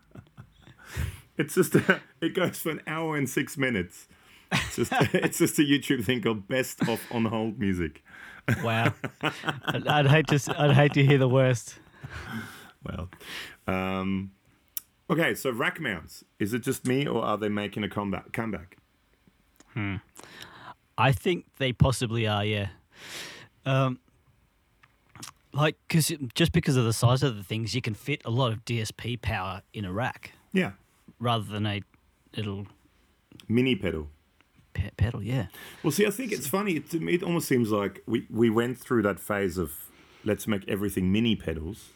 [1.38, 4.08] It's just a, it goes for an hour and six minutes.
[4.52, 8.04] It's just it's just a YouTube thing called Best of On Hold Music.
[8.64, 8.94] Wow.
[9.22, 10.56] I'd, I'd hate to.
[10.58, 11.80] I'd hate to hear the worst.
[12.84, 13.10] Well,
[13.68, 14.32] um,
[15.10, 15.34] okay.
[15.34, 16.24] So rack mounts.
[16.40, 18.32] Is it just me, or are they making a comeback?
[18.34, 18.78] Comeback.
[20.98, 22.46] I think they possibly are.
[22.46, 22.68] Yeah.
[23.66, 24.00] Um.
[25.54, 28.52] Like, because just because of the size of the things, you can fit a lot
[28.52, 30.72] of DSP power in a rack Yeah.
[31.20, 31.82] rather than a
[32.36, 32.66] little
[33.48, 34.10] Mini pedal.
[34.74, 35.22] pe- pedal.
[35.22, 35.48] Yeah.
[35.84, 36.80] Well, see, I think it's funny.
[36.80, 39.72] To me, it almost seems like we, we went through that phase of
[40.26, 41.90] let's make everything mini pedals,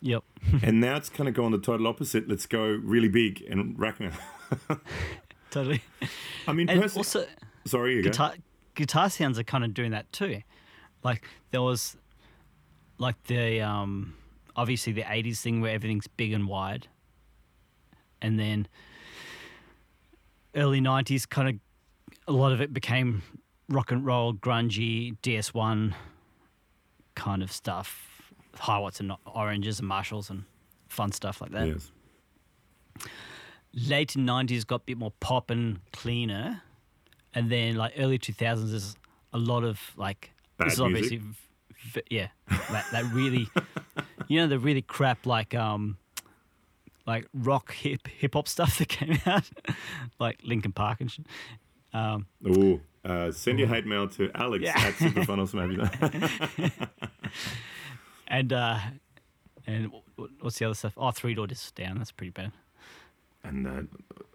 [0.00, 0.22] Yep.
[0.62, 2.28] and now it's kind of gone the total opposite.
[2.28, 4.14] Let's go really big and rack mount.
[5.50, 5.82] Totally.
[6.46, 7.26] I mean, And also,
[7.64, 8.10] sorry, you go.
[8.10, 8.34] guitar
[8.74, 10.42] guitar sounds are kind of doing that too.
[11.02, 11.96] Like there was
[12.98, 14.14] like the um
[14.56, 16.88] obviously the 80s thing where everything's big and wide.
[18.20, 18.66] And then
[20.54, 21.54] early 90s kind of
[22.26, 23.22] a lot of it became
[23.68, 25.94] rock and roll grungy DS1
[27.14, 28.32] kind of stuff.
[28.56, 30.44] Hiwatts and oranges and Marshalls and
[30.88, 31.92] fun stuff like that Yes.
[33.74, 36.62] late 90s got a bit more pop and cleaner
[37.34, 38.96] and then like early 2000s is
[39.32, 41.36] a lot of like Bad this is obviously v- v-
[42.10, 42.28] yeah
[42.70, 43.48] that, that really
[44.28, 45.96] you know the really crap like um
[47.06, 49.48] like rock hip hip hop stuff that came out
[50.18, 51.26] like Linkin Park and shit.
[51.94, 54.74] um Oh, uh, send your hate mail to Alex Yeah.
[54.76, 56.70] at Superfunnels, maybe.
[58.28, 58.78] and uh
[59.66, 62.52] and wh- wh- what's the other stuff oh three door discs down that's pretty bad
[63.44, 63.82] and uh,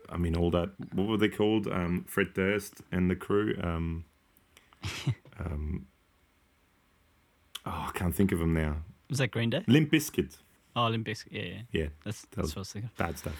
[0.09, 0.69] I mean, all that.
[0.93, 1.67] What were they called?
[1.67, 3.55] Um, Fred Durst and the crew.
[3.61, 4.05] Um,
[5.39, 5.87] um,
[7.65, 8.77] oh, I can't think of them now.
[9.09, 10.37] was that Green Day Limp Bizkit.
[10.75, 13.35] oh Limp Bizkit yeah yeah Yeah, that's That that's what I was thinking bad stuff.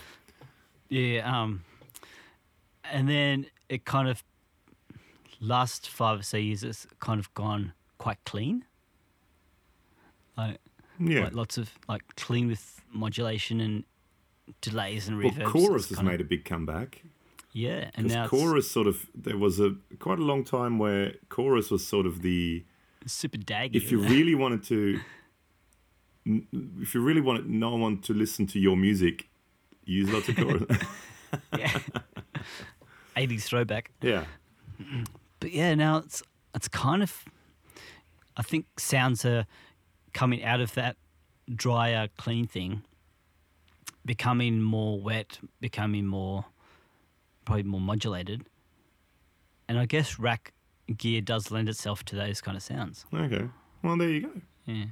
[0.89, 1.63] Yeah, um,
[2.91, 4.23] and then it kind of
[5.39, 8.65] last five or so years it's kind of gone quite clean.
[10.37, 10.59] Like,
[10.99, 11.23] Yeah.
[11.25, 13.83] like lots of like clean with modulation and
[14.61, 15.31] delays and Well.
[15.49, 17.01] Chorus has made a big comeback.
[17.53, 21.71] yeah, and now Chorus sort of there was a quite a long time where Chorus
[21.71, 22.63] was sort of the
[23.03, 23.75] it's super daggy.
[23.75, 24.99] if you really wanted to
[26.25, 29.27] if you really wanted no one to listen to your music,
[29.85, 30.63] use lots of Chorus.
[31.57, 31.79] yeah,
[33.15, 33.91] eighties throwback.
[34.01, 34.25] yeah.
[35.39, 36.23] But yeah, now it's
[36.55, 37.25] it's kind of
[38.37, 39.45] I think sounds are
[40.13, 40.95] coming out of that
[41.53, 42.83] drier, clean thing,
[44.05, 46.45] becoming more wet, becoming more
[47.45, 48.45] probably more modulated.
[49.67, 50.53] And I guess rack
[50.97, 53.05] gear does lend itself to those kind of sounds.
[53.13, 53.47] Okay.
[53.81, 54.41] Well, there you go.
[54.65, 54.85] Yeah.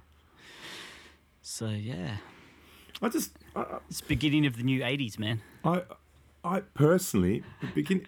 [1.42, 2.18] So yeah,
[3.02, 5.42] I just, I, it's beginning of the new '80s, man.
[5.64, 5.84] I,
[6.44, 8.08] I personally begin.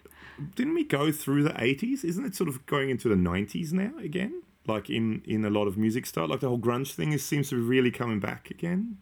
[0.54, 2.04] Didn't we go through the eighties?
[2.04, 4.42] Isn't it sort of going into the nineties now again?
[4.66, 7.48] Like in in a lot of music style, like the whole grunge thing is seems
[7.50, 8.98] to be really coming back again.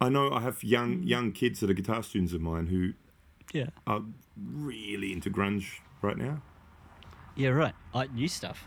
[0.00, 1.08] I know I have young mm.
[1.08, 2.94] young kids that are guitar students of mine who
[3.52, 3.70] Yeah.
[3.86, 4.02] are
[4.36, 6.42] really into grunge right now.
[7.36, 7.74] Yeah, right.
[7.94, 8.66] Like new stuff.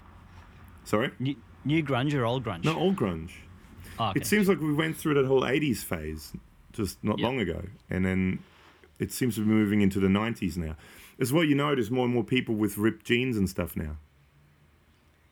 [0.85, 2.63] Sorry, New, new grunge or old grunge?
[2.65, 3.31] not all grunge.
[3.99, 4.19] Oh, okay.
[4.19, 6.33] It seems like we went through that whole 80s phase
[6.73, 7.25] just not Yeah.
[7.27, 7.63] long ago.
[7.89, 8.39] And then
[8.99, 10.75] it seems to be moving into the 90s now.
[11.19, 13.97] As well, you notice more and more people with ripped jeans and stuff now.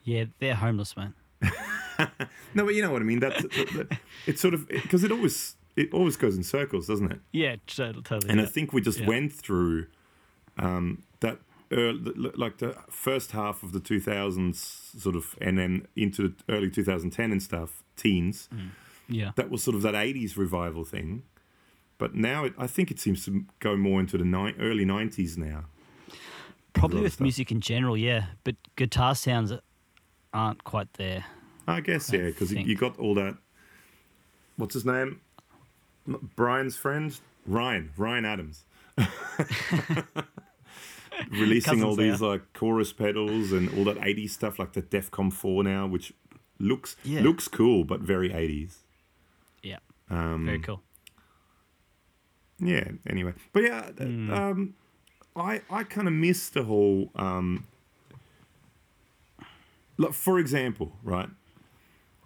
[0.03, 1.13] yeah, they're homeless, man.
[2.53, 3.19] No, but you know what I mean.
[3.19, 7.11] That's that, that- it's sort of because it always it always goes in circles, doesn't
[7.11, 7.19] it?
[7.31, 8.03] Yeah, totally.
[8.03, 8.45] totally And yeah.
[8.45, 9.07] I think we just Yeah.
[9.07, 9.85] went through
[10.57, 11.39] um, that
[11.71, 14.55] early, like the first half of the 2000s,
[14.99, 18.49] sort of, and then into the early 2010 and stuff, teens.
[18.53, 18.69] Mm.
[19.07, 19.31] yeah.
[19.35, 21.23] that was sort of that 80s revival thing.
[21.97, 25.37] But now it, I think it seems to go more into the ni- early 90s
[25.37, 25.65] now.
[26.73, 28.27] Probably with music in general, yeah.
[28.43, 29.53] But guitar sounds
[30.33, 31.25] aren't quite there.
[31.67, 33.37] I guess, I yeah, because you got all that.
[34.55, 35.21] What's his name?
[36.35, 37.17] Brian's friend?
[37.45, 37.91] Ryan.
[37.97, 38.63] Ryan Adams.
[41.29, 45.63] Releasing all these like chorus pedals and all that 80s stuff like the Defcom 4
[45.63, 46.13] now, which
[46.59, 47.21] looks Yeah.
[47.21, 48.77] looks cool but very 80s.
[49.63, 50.81] Yeah, Um, very cool.
[52.59, 52.91] Yeah.
[53.07, 54.31] Anyway, but yeah, Hmm.
[54.33, 54.73] um,
[55.35, 57.11] I I kind of miss the whole.
[57.15, 57.65] Um,
[59.97, 61.29] like for example, right?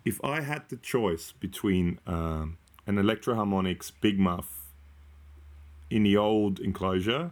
[0.03, 4.71] If I had the choice between um, an Electro-Harmonix Big Muff
[5.89, 7.31] in the old enclosure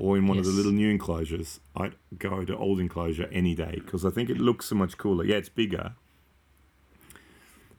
[0.00, 3.74] or in one of the little new enclosures, I'd go to old enclosure any day
[3.84, 5.24] because I think it looks so much cooler.
[5.24, 5.92] Yeah, it's bigger,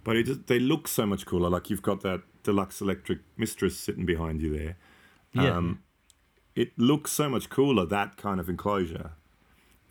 [0.04, 1.50] but it just, they look so much cooler.
[1.50, 4.78] Like you've got that deluxe electric mistress sitting behind you there.
[5.34, 5.80] Yeah, Um,
[6.56, 9.12] it looks so much cooler that kind of enclosure,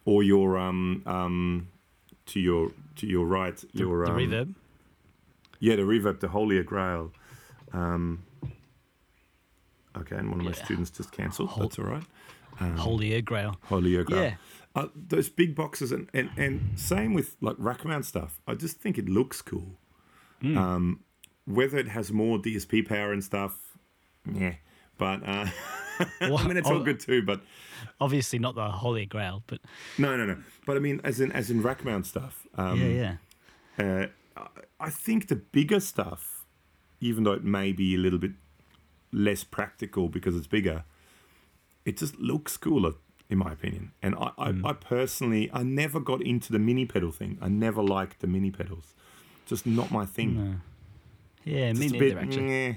[0.05, 1.68] or your um um
[2.26, 4.55] to your to your right the, your the um, reverb.
[5.59, 7.12] yeah the reverb the holier grail.
[7.72, 8.24] Um,
[10.01, 10.64] okay, and one of my Yeah.
[10.64, 11.51] students just cancelled.
[11.59, 12.05] That's all right.
[12.59, 13.57] Um, Holier Grail.
[13.62, 14.22] holier grail.
[14.22, 14.34] Yeah,
[14.74, 18.40] Uh, those big boxes and, and, and same with like rack mount stuff.
[18.46, 19.78] I just think it looks cool.
[20.42, 20.57] Mm.
[20.59, 21.01] Um,
[21.46, 23.76] whether it has more DSP power and stuff,
[24.30, 24.55] yeah.
[24.98, 25.46] But uh,
[26.20, 27.22] I mean, it's all good too.
[27.22, 27.40] But
[28.01, 29.61] Obviously not the Holy Grail, but
[29.96, 30.36] no, no, no.
[30.66, 32.46] But I mean, as in as in rack mount stuff.
[32.57, 33.16] Um, yeah,
[33.78, 34.07] yeah.
[34.36, 34.46] Uh,
[34.78, 36.44] I think the bigger stuff,
[37.01, 38.32] even though it may be a little bit
[39.12, 40.84] less practical because it's bigger,
[41.84, 42.92] it just looks cooler,
[43.28, 43.92] in my opinion.
[44.02, 44.66] And I, I, Mm.
[44.66, 47.38] I personally, I never got into the mini pedal thing.
[47.40, 48.94] I never liked the mini pedals.
[49.46, 50.34] Just not my thing.
[50.36, 50.54] No.
[51.44, 52.42] Yeah, me Just a neither bit, actually.
[52.42, 52.74] meh.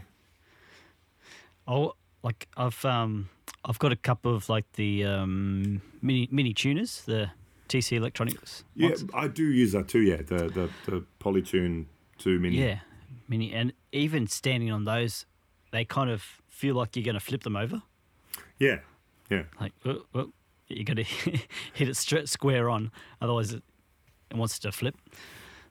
[1.68, 3.30] Oh, like I've um
[3.66, 7.32] I've got a couple of like the um mini mini tuners, the
[7.70, 8.64] TC Electronics.
[8.76, 9.06] Yeah, ones.
[9.14, 10.02] I do use that too.
[10.02, 11.86] Yeah, the the, the Polytune
[12.18, 12.58] two mini.
[12.58, 12.80] Yeah,
[13.28, 15.26] mini, and even standing on those,
[15.74, 17.82] they kind of feel like you're going to flip them over.
[18.60, 18.78] yeah,
[19.30, 19.44] yeah.
[19.60, 20.32] Like, oh, oh,
[20.68, 21.04] you got to
[21.74, 23.64] hit it straight square on, otherwise it,
[24.30, 24.96] it wants to flip.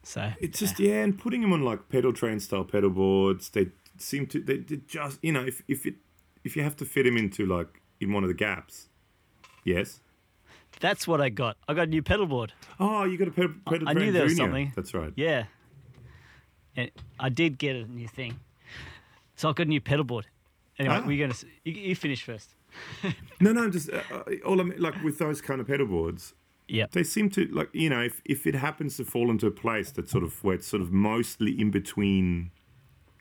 [0.03, 3.69] So It's just yeah, and putting them on like pedal train style pedal boards, they
[3.97, 5.95] seem to they, they just you know if if it
[6.43, 8.89] if you have to fit them into like in one of the gaps,
[9.65, 10.01] yes.
[10.81, 11.57] that's what I got.
[11.69, 12.53] I got a new pedal board.
[12.81, 14.47] Oh, you got a pedal, pedal I train knew there was Junior.
[14.47, 14.73] something.
[14.75, 15.13] That's right.
[15.15, 15.45] Yeah,
[16.75, 16.91] and
[17.21, 18.41] I did get a new thing.
[19.43, 20.27] So I got a new pedal board.
[20.79, 21.05] Anyway, Ah.
[21.07, 22.55] we're gonna s- you, you finish first.
[23.41, 25.87] No, no, I'm just uh, uh, all I mean, like with those kind of pedal
[25.87, 26.35] boards,
[26.69, 29.51] Yeah, they seem to like you know if if it happens to fall into a
[29.51, 32.53] place that's sort of where it's sort of mostly in between,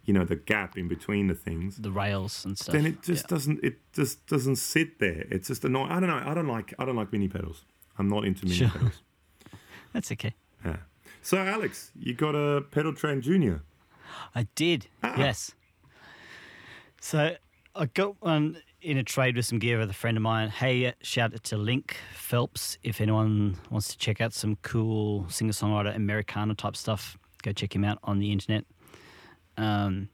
[0.05, 1.77] you know, the gap in between the things.
[1.77, 2.73] The rails and stuff.
[2.75, 3.35] then it just Yeah.
[3.35, 5.25] doesn't it just doesn't sit there.
[5.35, 5.91] It's just annoying.
[5.91, 6.21] I don't know.
[6.31, 7.65] I don't like I don't like mini pedals.
[7.97, 8.69] I'm not into mini Sure.
[8.69, 9.01] pedals.
[9.93, 10.33] That's okay.
[10.63, 10.77] Yeah.
[11.23, 13.57] So Alex, you got a pedal train junior.
[14.35, 14.87] I did.
[15.03, 15.15] Ah.
[15.17, 15.55] Yes.
[17.03, 17.35] So
[17.75, 20.49] I got one in a trade with some gear with a friend of mine.
[20.49, 22.77] Hey, uh, shout out to Link Phelps.
[22.83, 27.75] If anyone wants to check out some cool singer songwriter Americana type stuff, go check
[27.75, 28.65] him out on the internet.
[29.57, 30.09] Um,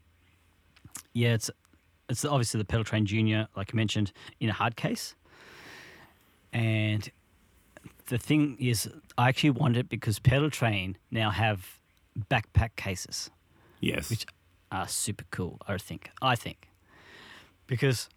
[1.14, 1.52] yeah, it's
[2.10, 5.14] it's obviously the Pedal Train Junior, like I mentioned, in a hard case.
[6.54, 7.10] And
[8.08, 11.80] the thing is, I actually wanted it because Pedal Train now have
[12.32, 13.30] backpack cases
[13.82, 14.10] Yes.
[14.10, 14.26] Which-
[14.70, 15.58] are super cool.
[15.66, 16.12] I think.
[16.22, 16.67] I think
[17.68, 18.10] because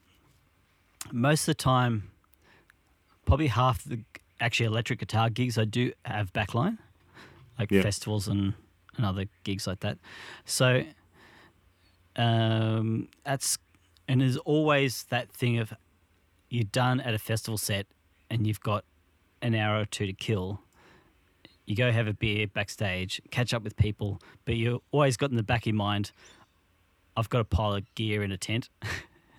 [1.13, 2.11] most of the time,
[3.27, 4.01] probably half the
[4.41, 6.79] actually electric guitar gigs I do have backline,
[7.59, 7.83] like Yeah.
[7.83, 8.55] festivals and,
[8.97, 9.99] and other gigs like that.
[10.45, 10.85] So
[12.17, 13.59] um, that's
[14.09, 15.73] and there's always that thing of
[16.49, 17.87] you're done at a festival set
[18.29, 18.85] and you've got
[19.41, 20.61] an hour or two to kill.
[21.67, 25.37] You go have a beer backstage, catch up with people, but you've always got in
[25.37, 26.11] the back of your mind,
[27.17, 28.69] I've got a pile of gear in a tent,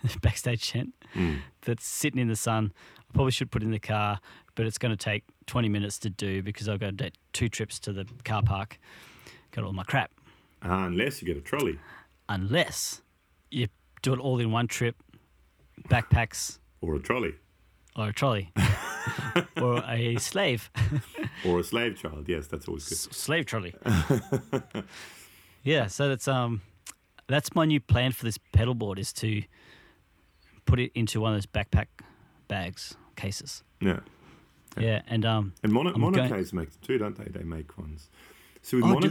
[0.21, 1.41] backstage tent Mm.
[1.61, 2.71] that's sitting in the sun.
[2.99, 4.19] I probably should put in the car,
[4.55, 7.49] but it's going to take 20 minutes to do because I've got to do two
[7.49, 8.79] trips to the car park,
[9.51, 10.11] got all my crap.
[10.63, 11.77] Ah, unless you get a trolley.
[12.29, 13.01] Unless
[13.49, 13.67] you
[14.01, 14.95] do it all in one trip,
[15.89, 17.33] backpacks Or a trolley.
[17.97, 18.53] or a trolley
[19.61, 20.71] or a slave,
[21.45, 22.29] Or a slave child.
[22.29, 22.95] Yes, that's always good.
[22.95, 23.75] S- slave trolley.
[25.63, 26.61] yeah, so that's um,
[27.27, 29.43] that's my new plan for this pedal board is to
[30.65, 31.87] put it into one of those backpack
[32.47, 33.63] bags cases.
[33.79, 33.99] Yeah.
[34.77, 37.25] Yeah, and um, And mono, I'm going- make them too, don't they?
[37.25, 38.09] They make ones.
[38.61, 39.07] So with Oh, do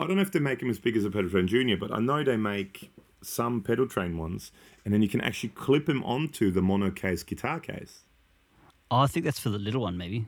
[0.00, 1.92] I don't know if they make them as big as a pedal train junior, but
[1.92, 2.90] I know they make
[3.22, 4.50] some pedal train ones,
[4.84, 8.00] and then you can actually clip them onto the monocase guitar case.
[8.90, 10.26] oh, I think that's for the little one, maybe.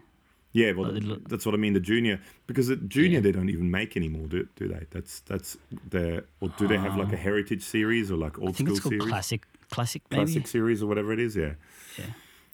[0.53, 1.73] Yeah, well, Oh, they that's what I mean.
[1.73, 3.21] The junior, because the junior Yeah.
[3.21, 4.87] they don't even make anymore, do, do they?
[4.91, 5.59] That's that's
[5.91, 8.43] their or do they have like a heritage series or like Oh.
[8.43, 10.25] I old think school it's called series, classic, classic, maybe.
[10.25, 11.37] classic series or whatever it is?
[11.37, 11.55] Yeah.
[11.99, 12.07] Yeah.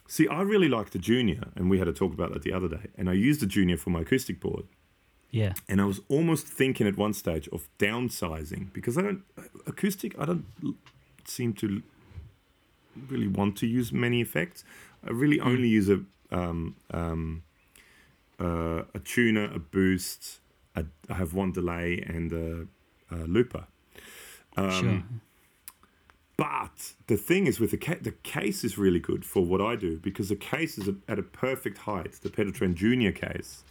[0.06, 2.68] See, I really like the junior, and we had a talk about that the other
[2.68, 2.86] day.
[2.98, 4.64] And I used the junior for my acoustic board,
[5.30, 5.52] Yeah.
[5.68, 9.22] and I was almost thinking at one stage of downsizing because I don't
[9.66, 10.18] acoustic.
[10.18, 10.44] I don't
[11.24, 11.82] seem to
[13.08, 14.64] really want to use many effects.
[15.06, 16.00] I really only use a
[16.32, 17.42] um, um,
[18.40, 20.40] uh, a tuner, a boost.
[20.74, 22.66] A, I have one delay and a,
[23.14, 23.66] a looper.
[24.56, 25.02] Um, sure.
[26.40, 29.76] But the thing is, with the ca- the case is really good for what I
[29.76, 32.12] do because the case is at a perfect height.
[32.12, 33.62] The Pedaltrain Junior case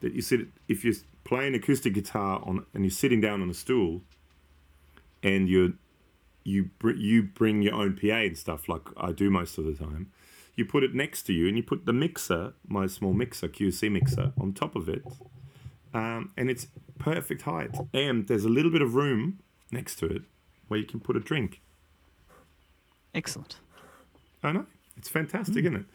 [0.00, 3.54] that you sit if you're playing acoustic guitar on and you're sitting down on a
[3.54, 4.00] stool,
[5.22, 5.74] and you
[6.42, 9.74] you br- you bring your own PA and stuff like I do most of the
[9.74, 10.10] time.
[10.56, 13.92] You put it next to you and you put the mixer, my small mixer, QC
[13.92, 15.04] mixer, on top of it,
[15.94, 16.66] um, and it's
[16.98, 17.76] perfect height.
[17.94, 19.38] And there's a little bit of room
[19.70, 20.22] next to it
[20.66, 21.60] where you can put a drink.
[23.14, 23.56] Excellent.
[24.42, 25.86] I know it's fantastic, isn't it?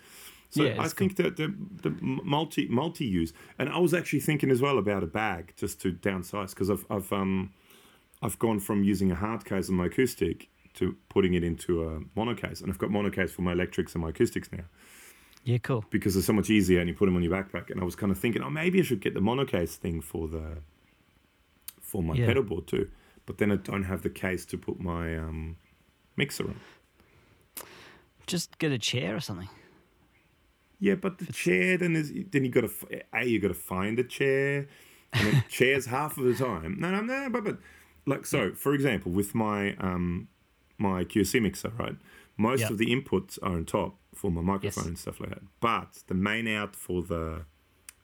[0.49, 0.63] So.
[0.63, 4.61] Yeah, I think that the the multi multi use, and I was actually thinking as
[4.61, 7.51] well about a bag just to downsize because I've I've um
[8.22, 11.99] I've gone from using a hard case on my acoustic to putting it into a
[12.15, 14.63] mono case, and I've got mono case for my electrics and my acoustics now
[15.43, 15.84] Yeah, cool.
[15.89, 17.70] because they're so much easier, and you put them on your backpack.
[17.70, 19.99] And I was kind of thinking, oh, maybe I should get the mono case thing
[20.01, 20.59] for the
[21.82, 22.26] for my Yeah.
[22.28, 22.89] pedal board too,
[23.26, 25.57] but then I don't have the case to put my um
[26.15, 26.55] mixer on.
[28.28, 29.49] Just get a chair or something.
[30.80, 33.97] Yeah, but the chair then is then you got to a you got to find
[33.97, 34.67] a chair,
[35.13, 36.78] and the chair's half of the time.
[36.80, 37.57] No, no, no, but but
[38.05, 40.28] like so, for example, with my um
[40.78, 41.95] my QC mixer, right?
[42.38, 42.69] Most Yeah.
[42.69, 44.88] of the inputs are on top for my microphone Yes.
[44.88, 45.41] and stuff like that.
[45.59, 47.45] But the main out for the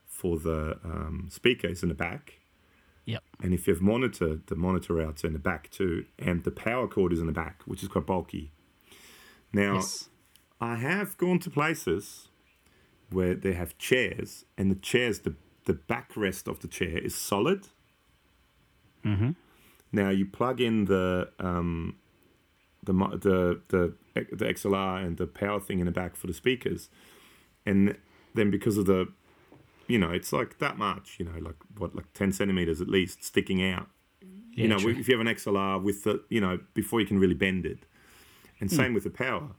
[0.07, 2.39] for the um, speaker is in the back.
[3.05, 3.21] Yep.
[3.41, 6.87] And if you have monitor, the monitor out's in the back too, and the power
[6.87, 8.51] cord is in the back, which is quite bulky.
[9.51, 10.09] Now, Yes.
[10.63, 12.29] I have gone to places
[13.09, 15.35] where they have chairs, and the chairs, the
[15.65, 17.67] the backrest of the chair is solid.
[19.03, 19.31] Mm-hmm.
[19.91, 21.97] Now you plug in the um,
[22.81, 26.89] the the the the XLR and the power thing in the back for the speakers,
[27.65, 27.97] and
[28.33, 29.11] then because of the,
[29.87, 33.21] you know, it's like that much, you know, like what, like ten centimeters at least
[33.21, 33.87] sticking out.
[34.21, 34.95] Yeah, you know, true.
[34.97, 37.79] if you have an XLR with the, you know, before you can really bend it,
[38.61, 38.77] and Hmm.
[38.77, 39.49] same with the power.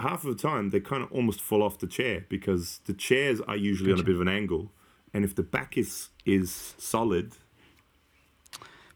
[0.00, 3.40] Half of the time they kind of almost fall off the chair because the chairs
[3.42, 4.72] are usually on a bit of an angle,
[5.14, 7.36] and if the back is is solid,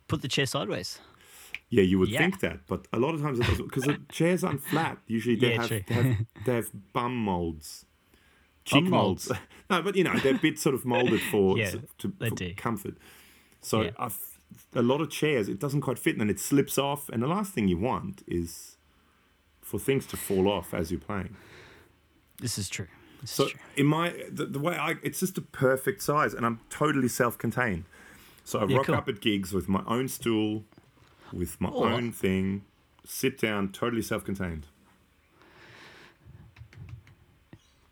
[0.08, 0.98] Put the chair sideways.
[1.70, 2.18] Yeah, you would Yeah.
[2.18, 4.98] think that, but a lot of times it doesn't because the chairs aren't flat.
[5.06, 7.84] Usually they Yeah, have they have they have bum molds,
[8.64, 9.28] cheek Bum molds.
[9.28, 9.42] molds.
[9.70, 12.94] no, but you know they're a bit sort of molded for Yeah, to, for comfort.
[13.60, 13.90] So
[14.74, 17.08] a lot of chairs it doesn't quite fit, and then it slips off.
[17.08, 18.73] And the last thing you want is
[19.64, 21.34] for things to fall off as you're playing.
[22.40, 22.86] This is true.
[23.20, 23.60] This So is true.
[23.76, 27.84] in my the, the way I it's just a perfect size, and I'm totally self-contained.
[28.44, 28.94] So I Yeah, rock cool.
[28.94, 30.64] up at gigs with my own stool,
[31.32, 31.84] with my Oh.
[31.84, 32.64] own thing,
[33.04, 34.66] sit down, totally self-contained.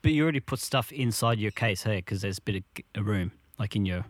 [0.03, 1.97] But you already put stuff inside your case, hey?
[1.97, 2.64] Because there's a bit
[2.97, 4.05] of room, like in your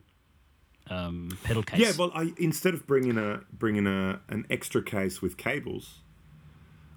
[0.88, 1.80] um, pedal case.
[1.80, 6.00] Yeah, well, I instead of bringing a bringing a an extra case with cables,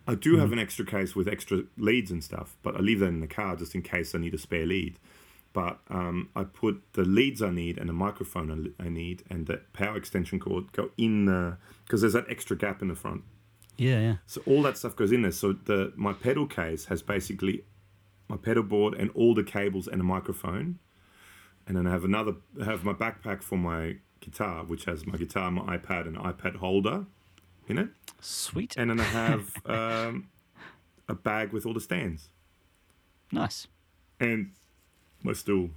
[0.07, 3.07] I do have an extra case with extra leads and stuff, but I leave that
[3.07, 4.99] in the car just in case I need a spare lead.
[5.51, 9.47] But um, I put the leads I need and the microphone I I need and
[9.47, 13.23] the power extension cord go in the because there's that extra gap in the front.
[13.77, 14.15] Yeah, yeah.
[14.25, 15.31] So all that stuff goes in there.
[15.31, 17.63] So the my pedal case has basically
[18.27, 20.79] my pedal board and all the cables and a microphone,
[21.67, 25.17] and then I have another I have my backpack for my guitar, which has my
[25.17, 27.05] guitar, my iPad, and iPad holder
[27.67, 27.89] in it,
[28.21, 28.75] Sweet.
[28.77, 30.27] and then I have um,
[31.07, 32.29] a bag with all the stands
[33.31, 33.67] nice.
[34.19, 34.51] and
[35.23, 35.69] my stool.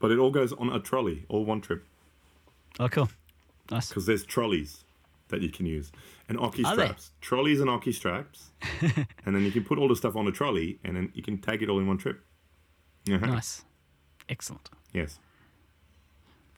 [0.00, 1.84] But it all goes on a trolley, all one trip,
[2.78, 3.08] Oh, cool.
[3.70, 3.88] Nice.
[3.88, 4.84] because there's trolleys
[5.28, 5.90] that you can use
[6.28, 8.50] and Oki straps, trolleys and Oki straps,
[9.26, 11.38] and then you can put all the stuff on the trolley, and then you can
[11.38, 12.20] take it all in one trip.
[13.10, 13.24] Uh-huh.
[13.26, 13.64] Nice.
[14.28, 14.68] Excellent.
[14.92, 15.18] Yes.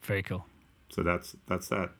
[0.02, 0.44] Very cool.
[0.90, 1.90] So that's that's that.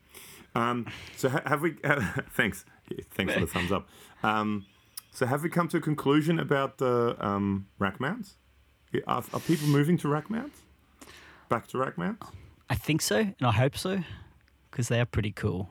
[0.55, 0.87] Um,
[1.17, 1.73] so ha- have we?
[2.31, 2.65] thanks,
[3.11, 3.89] thanks for the thumbs up.
[4.23, 4.67] Um,
[5.13, 8.37] so have we come to a conclusion about the um, rack mounts?
[9.07, 10.61] Are, are people moving to rack mounts?
[11.49, 12.27] Back to rack mounts?
[12.69, 14.03] I think so, and I hope so,
[14.71, 15.71] because they are pretty cool.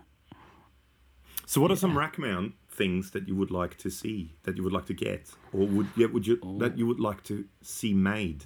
[1.46, 4.64] So what are some rack mount things that you would like to see, that you
[4.64, 7.94] would like to get, or would yeah, would you that you would like to see
[7.94, 8.46] made?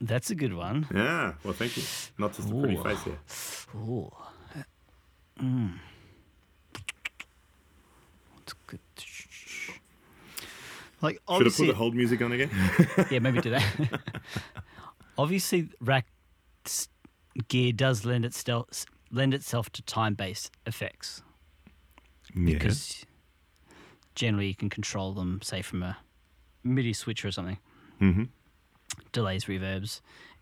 [0.00, 0.86] That's a good one.
[0.94, 1.34] Yeah.
[1.44, 1.82] Well, thank you.
[2.18, 2.82] Not just a pretty Ooh.
[2.82, 3.18] face here.
[3.76, 4.10] Ooh.
[5.40, 5.78] Mm.
[8.34, 8.80] What's good?
[11.02, 12.50] Like Should I put obviously, the hold music on again?
[13.10, 13.64] yeah, maybe do that.
[15.18, 16.06] obviously, rack
[17.48, 18.66] gear does lend itself
[19.10, 21.22] lend itself to time based effects
[22.34, 23.04] because
[24.14, 25.96] generally you can control them, say from a
[26.62, 27.58] MIDI switcher or something.
[28.00, 28.24] Mm-hmm.
[29.12, 30.00] Delays, reverbs,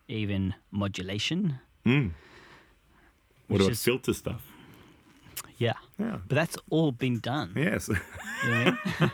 [0.08, 1.60] even modulation.
[1.86, 2.10] Mm.
[3.46, 4.42] What about is- filter stuff?
[5.58, 6.18] Yeah, Yeah.
[6.26, 7.52] but that's all been done.
[7.56, 7.88] Yes.
[7.88, 8.00] You know
[8.42, 8.64] I
[9.00, 9.10] mean?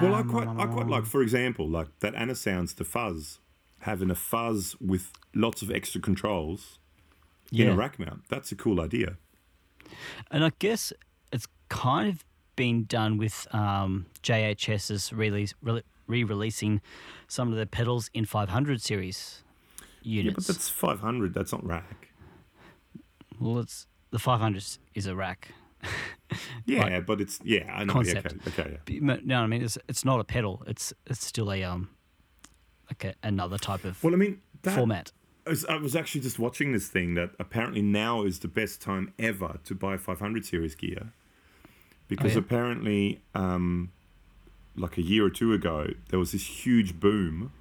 [0.00, 3.40] Well, I Um, quite, I quite like, for example, like that Anasounds to fuzz,
[3.80, 6.78] having a fuzz with lots of extra controls
[7.50, 7.72] in yeah.
[7.72, 8.22] a rack mount.
[8.28, 9.16] That's a cool idea.
[10.30, 10.92] And I guess
[11.32, 12.24] it's kind of
[12.56, 16.80] been done with um, JHS's release, re releasing
[17.26, 19.42] some of the pedals in 500 series
[20.02, 20.46] Yeah, units.
[20.46, 21.34] but that's 500.
[21.34, 22.08] That's not rack.
[23.42, 24.64] Well, it's the 500
[24.94, 25.48] is a rack.
[26.64, 27.70] Yeah, but it's yeah.
[27.74, 28.00] I know.
[28.00, 28.34] Yeah, Concept.
[28.48, 29.00] okay, okay, yeah.
[29.02, 30.62] But, No, I mean it's it's not a pedal.
[30.66, 31.90] It's it's still a um
[32.88, 35.12] like a, another type of Well, I mean, that, format.
[35.46, 39.58] I was, actually just watching this thing that apparently now is the best time ever
[39.64, 41.12] to buy 500 series gear
[42.08, 42.40] because yeah?
[42.40, 43.90] apparently, um,
[44.76, 47.52] like a year or two ago, there was this huge boom,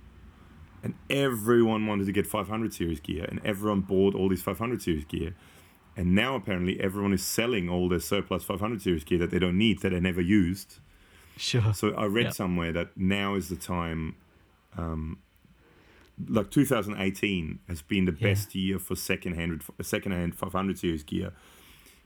[0.83, 5.05] and everyone wanted to get 500 series gear, and everyone bought all these 500 series
[5.05, 5.35] gear.
[5.97, 9.57] And now apparently everyone is selling all their surplus 500 series gear that they don't
[9.57, 10.79] need that they never used.
[11.37, 11.73] Sure.
[11.73, 14.15] So I read somewhere that now is the time,
[14.77, 15.19] um,
[16.27, 18.29] like 2018 has been the Yeah.
[18.29, 21.33] best year for secondhand secondhand 500 series gear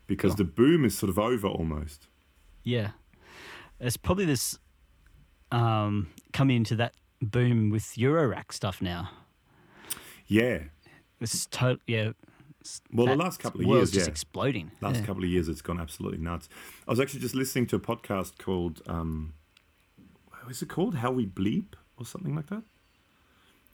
[0.07, 0.37] because Cool.
[0.45, 2.07] the boom is sort of over almost.
[2.63, 2.91] Yeah.
[3.79, 4.57] It's probably this
[5.51, 9.11] um coming into that boom with Eurorack stuff now.
[10.27, 10.63] Yeah.
[11.19, 12.13] This is total yeah.
[12.91, 14.11] Well, the last couple of years, just yeah.
[14.11, 14.71] exploding.
[14.81, 15.05] Last yeah.
[15.05, 16.49] couple of years, it's gone absolutely nuts.
[16.87, 19.33] I was actually just listening to a podcast called, um,
[20.41, 20.95] what is it called?
[20.95, 22.63] How We Bleep or something like that.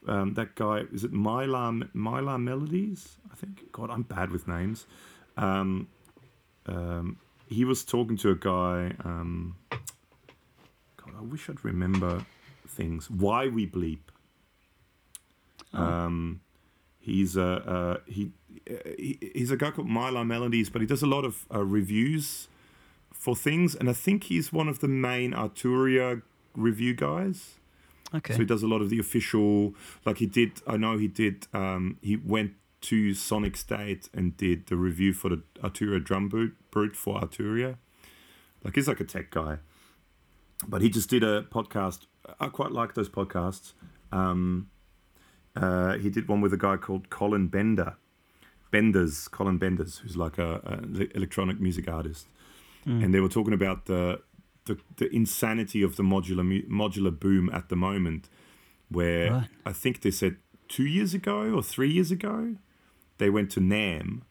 [0.08, 3.18] Um, that guy is it Mylar Mylar Melodies?
[3.32, 3.72] I think.
[3.72, 4.88] God, I'm bad with names.
[5.38, 5.88] Um,
[6.66, 7.18] um,
[7.48, 8.94] he was talking to a guy.
[9.04, 12.26] Um, God, I wish I'd remember
[12.68, 13.10] things.
[13.10, 14.00] Why we bleep.
[15.74, 16.42] Um,
[17.00, 18.32] he's a uh, he, he
[18.97, 22.47] he's a guy called Mylar Melodies, but he does a lot of uh, reviews
[23.12, 26.22] for things, and I think he's one of the main Arturia
[26.56, 27.56] review guys.
[28.14, 28.34] Okay.
[28.34, 29.74] So he does a lot of the official,
[30.06, 30.62] like he did.
[30.68, 31.47] I know he did.
[31.54, 36.56] Um, he went to Sonic State and did the review for the Arturia drum boot
[36.72, 37.78] brute for Arturia.
[38.64, 39.58] Like he's like a tech guy,
[40.68, 42.08] but he just did a podcast.
[42.39, 43.74] I quite like those podcasts.
[44.12, 44.70] Um,
[45.56, 47.95] uh, he did one with a guy called Colin Bender,
[48.72, 52.28] Benders, Colin Benders, who's like a, a electronic music artist,
[52.88, 53.03] mm.
[53.03, 54.22] and they were talking about the
[54.65, 58.30] the, the insanity of the modular mu- modular boom at the moment,
[58.89, 59.47] where Right.
[59.65, 62.55] I think they said two years ago or three years ago,
[63.17, 64.22] they went to NAMM,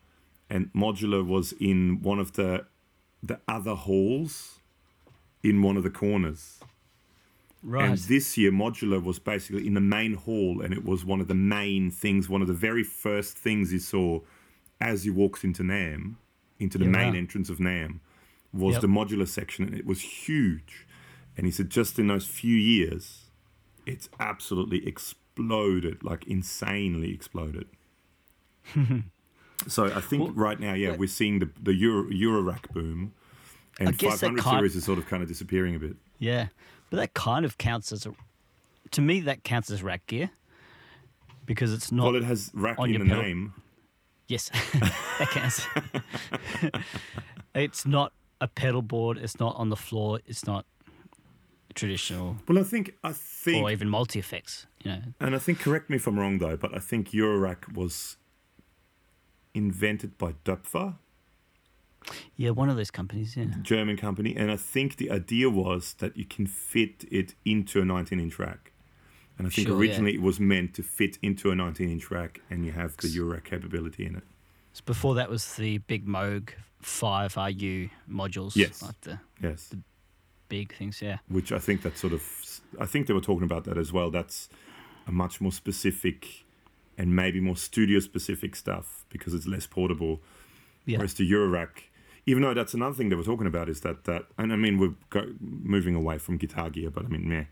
[0.49, 2.67] and modular was in one of the
[3.23, 4.61] the other halls,
[5.43, 6.61] in one of the corners.
[7.63, 7.91] Right.
[7.91, 11.29] And this year, modular was basically in the main hall, and it was one of
[11.29, 14.21] the main things, one of the very first things you saw
[14.81, 16.15] as you walked into NAMM,
[16.59, 17.19] into the Yeah, main wow.
[17.19, 18.01] entrance of NAMM.
[18.53, 18.81] was Yep.
[18.83, 20.87] the modular section, and it was huge.
[21.37, 23.31] And he said just in those few years,
[23.87, 27.69] it's absolutely exploded, like insanely exploded.
[29.69, 33.13] so I think Well, right now, yeah, we're seeing the the Euro, Eurorack boom,
[33.79, 35.97] and I guess that 500 series is sort of kind of disappearing a bit.
[36.19, 36.49] Yeah,
[36.91, 38.15] but that kind of counts as a.
[38.93, 40.31] To me, that counts as rack gear
[41.47, 42.05] because it's not.
[42.05, 43.23] well, it has rack in the pedal.
[43.23, 43.55] name.
[44.29, 44.49] yes,
[45.19, 45.67] that counts.
[47.55, 49.19] it's not a pedal board.
[49.19, 50.21] It's not on the floor.
[50.27, 50.67] It's not
[51.75, 54.67] traditional Well, I think I think or even multi effects.
[54.83, 57.73] You know, And I think, correct me if I'm wrong though, but I think Eurorack
[57.75, 58.17] was
[59.55, 60.97] invented by Döpfer,
[62.37, 63.37] yeah, one of those companies.
[63.37, 67.81] Yeah, German company, and I think the idea was that you can fit it into
[67.81, 68.73] a 19-inch rack.
[69.39, 69.89] And I think Sure, yeah.
[69.89, 73.45] originally it was meant to fit into a 19-inch rack, and you have the Eurorack
[73.45, 74.25] capability in it.
[74.73, 76.51] so before that was the big Moog
[76.83, 78.57] Five RU modules.
[78.57, 78.83] Yes.
[78.83, 79.75] like the Yes,
[80.49, 81.01] big things.
[81.03, 82.23] Yeah, which I think that sort of,
[82.81, 84.11] I think they were talking about that as well.
[84.11, 84.49] That's
[85.07, 86.45] a much more specific
[86.97, 90.21] and maybe more studio-specific stuff because it's less portable.
[90.87, 91.85] yeah, Whereas the Eurorack,
[92.31, 94.79] even though that's another thing they were talking about, is that that, and I mean
[94.79, 97.47] we're go, moving away from guitar gear, but I mean,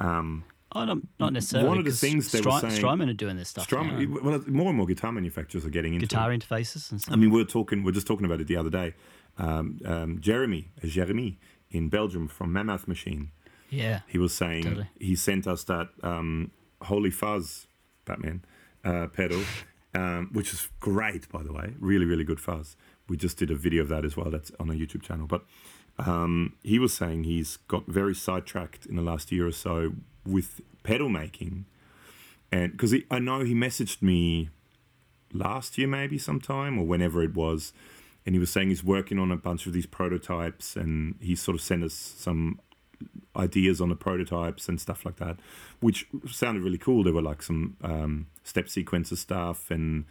[0.00, 1.68] um, oh, not, not necessarily.
[1.68, 3.64] One of the things they were saying- Strymon are doing this stuff.
[3.64, 4.20] Strum, now.
[4.22, 6.40] well, more and more guitar manufacturers are getting into guitar it.
[6.40, 7.12] interfaces and stuff.
[7.12, 8.94] I mean, we we're talking, we are just talking about it the other day.
[9.38, 11.38] Um, um, Jeremy, Jeremy
[11.70, 13.30] in Belgium from Mammoth Machine,
[13.70, 14.88] yeah, he was saying Totally.
[14.98, 16.50] he sent us that um,
[16.82, 17.66] Holy Fuzz
[18.04, 18.44] Batman
[18.84, 19.42] uh, pedal,
[19.94, 21.74] um, which is great, by the way.
[21.78, 22.76] Really, really good fuzz.
[23.08, 24.30] We just did a video of that as well.
[24.30, 25.26] That's on our YouTube channel.
[25.26, 25.44] But
[25.98, 29.92] um, he was saying he's got very sidetracked in the last year or so
[30.24, 31.66] with pedal making,
[32.52, 34.50] and because I know he messaged me
[35.32, 37.72] last year, maybe sometime or whenever it was.
[38.24, 41.54] And he was saying he's working on a bunch of these prototypes, and he sort
[41.54, 42.58] of sent us some
[43.36, 45.36] ideas on the prototypes and stuff like that,
[45.80, 47.04] which sounded really cool.
[47.04, 50.06] There were like some um, step sequencer stuff and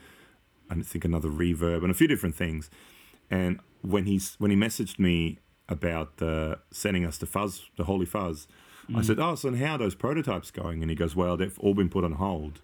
[0.70, 2.70] I think another reverb and a few different things.
[3.30, 8.06] And when he's when he messaged me about uh, sending us the fuzz, the holy
[8.06, 8.48] fuzz,
[8.96, 11.74] I said, "Oh, so how are those prototypes going?" And he goes, "Well, they've all
[11.74, 12.62] been put on hold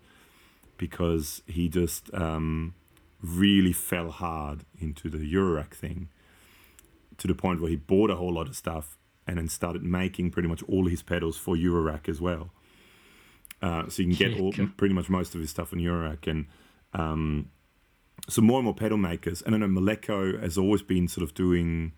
[0.78, 2.76] because he just um,
[3.22, 6.10] really fell hard into the Eurorack thing."
[7.22, 8.98] to the point where he bought a whole lot of stuff
[9.28, 12.50] and then started making pretty much all his pedals for Eurorack as well.
[13.62, 16.26] Uh, so you can get all, pretty much most of his stuff on Eurorack.
[16.26, 16.48] And
[16.96, 17.52] um,
[18.30, 19.42] so more and more pedal makers.
[19.42, 21.94] And I know Malekko has always been sort of doing.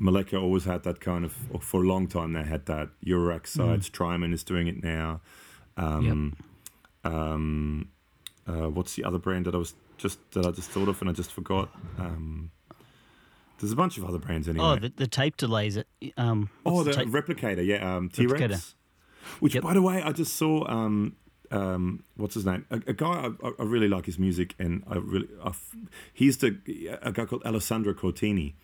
[0.00, 3.46] Malekko always had that kind of, or for a long time they had that Eurorack
[3.46, 3.82] side.
[3.82, 5.20] Strymon is doing it now.
[5.78, 6.36] Um,
[7.04, 7.88] um,
[8.46, 11.08] uh, what's the other brand that I was just that I just thought of and
[11.08, 11.70] I just forgot?
[11.98, 12.50] Um,
[13.58, 14.66] there's a bunch of other brands anyway.
[14.66, 15.86] Oh, the, the tape delays it.
[16.18, 18.74] Um, Oh, what's the tape- replicator, yeah, um, T Rex.
[19.40, 19.62] Which, Yep.
[19.64, 20.68] by the way, I just saw.
[20.70, 21.16] Um,
[21.50, 22.64] um, what's his name?
[22.70, 25.52] A, a guy I, I really like his music, and I really, I
[26.12, 26.56] he's the
[27.02, 28.54] a guy called Alessandro Cortini.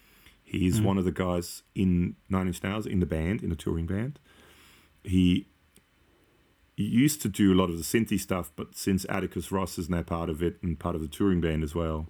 [0.44, 0.84] He's Mm.
[0.84, 4.18] one of the guys in Nine Inch Nails in the band, in the touring band.
[5.04, 5.46] He,
[6.76, 9.88] he used to do a lot of the synthy stuff, but since Atticus Ross is
[9.88, 12.06] now part of it and part of the touring band as well,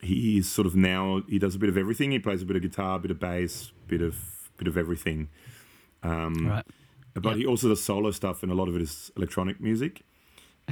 [0.00, 2.10] he is sort of now he does a bit of everything.
[2.12, 4.16] He plays a bit of guitar, a bit of bass, bit of
[4.56, 5.28] bit of everything.
[6.02, 6.64] Um, right.
[7.14, 7.36] But Yep.
[7.36, 10.02] he also does solo stuff, and a lot of it is electronic music.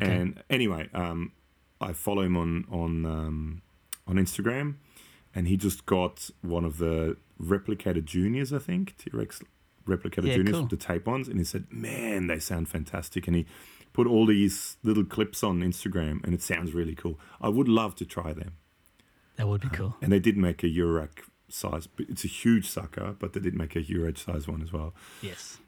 [0.01, 0.11] Okay.
[0.17, 1.33] And anyway, um,
[1.81, 3.63] I follow him on on um,
[4.07, 4.77] on Instagram,
[5.35, 9.41] and he just got one of the Replicator Juniors, I think T Rex
[9.87, 10.67] replicated Yeah, juniors, cool.
[10.67, 13.47] the tape ones, and he said, "Man, they sound fantastic." And he
[13.93, 17.19] put all these little clips on Instagram, and it sounds really cool.
[17.41, 18.53] I would love to try them.
[19.37, 19.97] That would be cool.
[20.03, 21.89] And they did make a Eurorack size.
[21.99, 24.95] It's a huge sucker, but they did make a Eurorack size one as well.
[25.23, 25.59] Yes.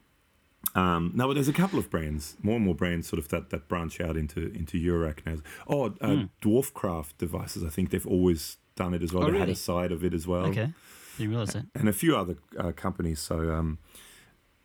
[0.75, 3.49] Um, no, but there's a couple of brands, more and more brands, sort of that,
[3.51, 5.37] that branch out into into Eurorack now.
[5.67, 7.63] Oh, uh, Dwarfcraft devices.
[7.63, 9.25] I think they've always done it as well.
[9.25, 10.73] Oh, they had a side of it as well, Okay.
[11.17, 11.65] Didn't realize that.
[11.75, 13.19] and a few other uh, companies.
[13.19, 13.77] So, um,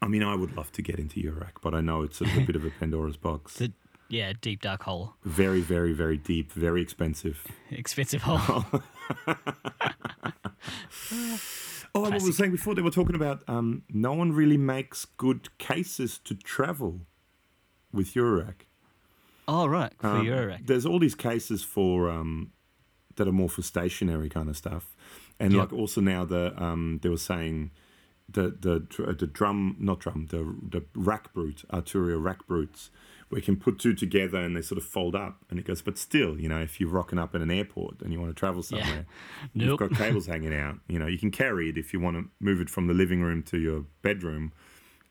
[0.01, 2.39] I mean, I would love to get into Eurorack, but I know it's sort of
[2.39, 3.59] a bit of a Pandora's box.
[3.59, 3.73] The
[4.09, 7.47] yeah, deep dark hole, Very, very, very deep, very expensive.
[7.71, 8.65] expensive hole.
[11.95, 12.35] Oh, what we were Classic.
[12.35, 17.01] saying before, they were talking about um, no one really makes good cases to travel
[17.93, 18.67] with Eurorack.
[19.49, 20.67] oh right, for Um, Eurorack.
[20.67, 22.53] There's all these cases for um,
[23.17, 24.95] that are more for stationary kind of stuff,
[25.41, 25.61] and Yep.
[25.61, 27.71] like also now the um, they were saying
[28.29, 32.91] the the the drum not drum the the RackBrute Arturia RackBrutes,
[33.31, 35.37] we can put two together and they sort of fold up.
[35.51, 38.13] And it goes, but still, you know, if you're rocking up in an airport and
[38.13, 39.05] you want to travel somewhere,
[39.53, 40.77] you've got cables hanging out.
[40.89, 43.21] You know, you can carry it if you want to move it from the living
[43.23, 44.53] room to your bedroom,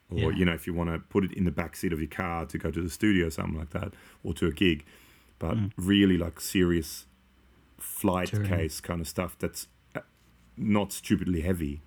[0.09, 0.37] or Yeah.
[0.39, 2.45] you know, if you want to put it in the back seat of your car
[2.47, 4.83] to go to the studio, or something like that, or to a gig.
[5.39, 5.71] But Mm.
[5.77, 7.05] really, like serious
[7.77, 8.47] flight Touring.
[8.49, 9.99] case kind of stuff that's uh,
[10.57, 11.81] not stupidly heavy.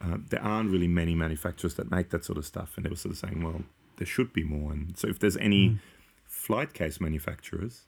[0.00, 2.96] Uh, there aren't really many manufacturers that make that sort of stuff, and they were
[2.96, 3.62] sort of saying, well,
[3.96, 4.72] there should be more.
[4.72, 5.78] And so, if there's any Mm.
[6.26, 7.86] flight case manufacturers,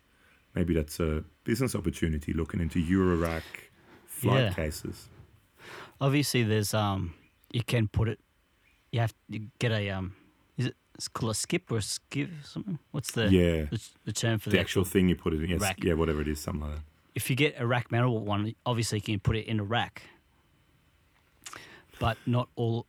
[0.54, 3.42] maybe that's a business opportunity looking into Eurorack
[4.06, 4.52] flight Yeah.
[4.52, 5.08] cases.
[6.00, 7.14] Obviously, there's um,
[7.52, 8.20] you can put it.
[8.92, 10.14] You have to get a um,
[10.56, 12.78] is it it's called a skiff or a skiff or something?
[12.92, 15.50] What's the yeah, the, the term for the the actual thing you put it in.
[15.50, 15.82] Yes, rack.
[15.82, 16.82] yeah, whatever it is, something like that.
[17.14, 20.02] If you get a rack metal one, obviously you can put it in a rack.
[21.98, 22.86] But not all,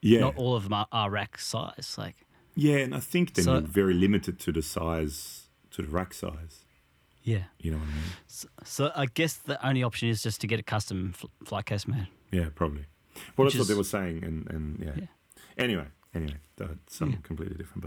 [0.00, 1.94] Yeah, not all of them are, are rack size.
[1.98, 2.16] Like
[2.54, 6.14] yeah, and I think then So- you're very limited to the size, to the rack
[6.14, 6.64] size.
[7.22, 7.44] yeah.
[7.58, 8.02] You know what I mean?
[8.26, 11.66] So, so I guess the only option is just to get a custom fl- flight
[11.66, 12.08] case made.
[12.30, 12.86] Yeah, probably.
[13.36, 14.92] Well, Which that's what they were saying, and, and yeah.
[14.96, 15.06] Yeah.
[15.58, 17.26] Anyway, anyway, that's something Yeah.
[17.26, 17.82] completely different.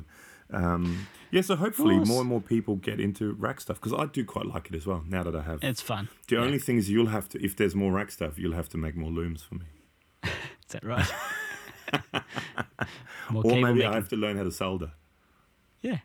[0.49, 4.05] But um, yeah, so hopefully more and more people get into rack stuff because I
[4.05, 5.03] do quite like it as well.
[5.07, 6.07] Now that I have, It's fun.
[6.27, 6.41] the yeah.
[6.43, 8.95] only thing is you'll have to, if there's more rack stuff, you'll have to make
[8.95, 9.65] more looms for me,
[10.23, 10.31] Is
[10.69, 11.05] that right?
[13.33, 13.85] Or maybe making.
[13.87, 14.91] I have to learn how to solder.
[15.81, 15.97] Yeah.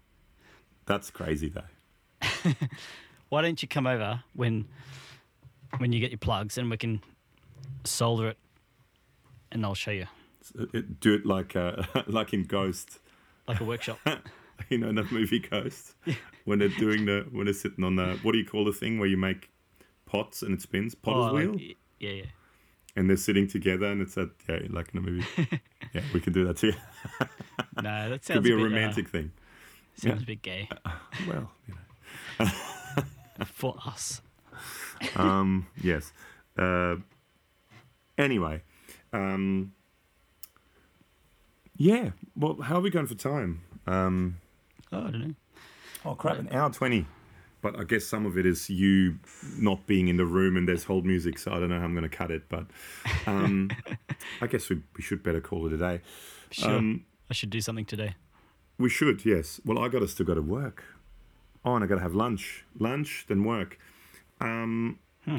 [0.86, 2.48] That's crazy though.
[3.28, 4.66] Why don't you come over when
[5.78, 7.00] when you get your plugs and we can
[7.84, 8.38] solder it,
[9.52, 10.06] and I'll show you
[11.00, 12.98] do it like uh, like in Ghost,
[13.46, 13.98] like a workshop.
[14.68, 15.94] you know, in the movie Ghost,
[16.44, 18.98] when they're doing the when they're sitting on the what do you call the thing
[18.98, 19.50] where you make
[20.06, 21.74] pots and it spins potter's Oh, like- wheel.
[22.00, 22.24] yeah, yeah.
[23.00, 25.26] And they're sitting together, and it's at yeah, like in a movie.
[25.94, 26.72] yeah, we can do that too.
[27.82, 29.32] No, that sounds Could be a bit, uh, romantic thing.
[29.94, 30.22] sounds yeah.
[30.22, 30.68] a bit gay
[31.26, 31.74] Well, you
[32.38, 32.50] know.
[33.46, 34.20] for us.
[35.16, 36.12] Um, yes.
[36.58, 36.96] Uh,
[38.18, 38.62] anyway,
[39.14, 39.72] um,
[41.76, 42.10] yeah.
[42.36, 43.62] Well, how are we going for time?
[43.86, 44.36] Um,
[44.92, 45.34] Oh, I don't know.
[46.04, 47.06] oh crap, an hour twenty.
[47.62, 49.18] But I guess some of it is you
[49.58, 51.94] not being in the room and there's hold music, so I don't know how I'm
[51.94, 52.48] going to cut it.
[52.48, 52.66] But
[53.26, 53.70] um,
[54.40, 56.00] I guess we, we should better call it a day.
[56.50, 56.70] Sure.
[56.70, 58.14] Um, I should do something today.
[58.78, 59.60] We should, yes.
[59.64, 60.84] Well, I got to still go to work.
[61.64, 63.78] Oh, and I got to have lunch, lunch, then work.
[64.40, 64.98] Um,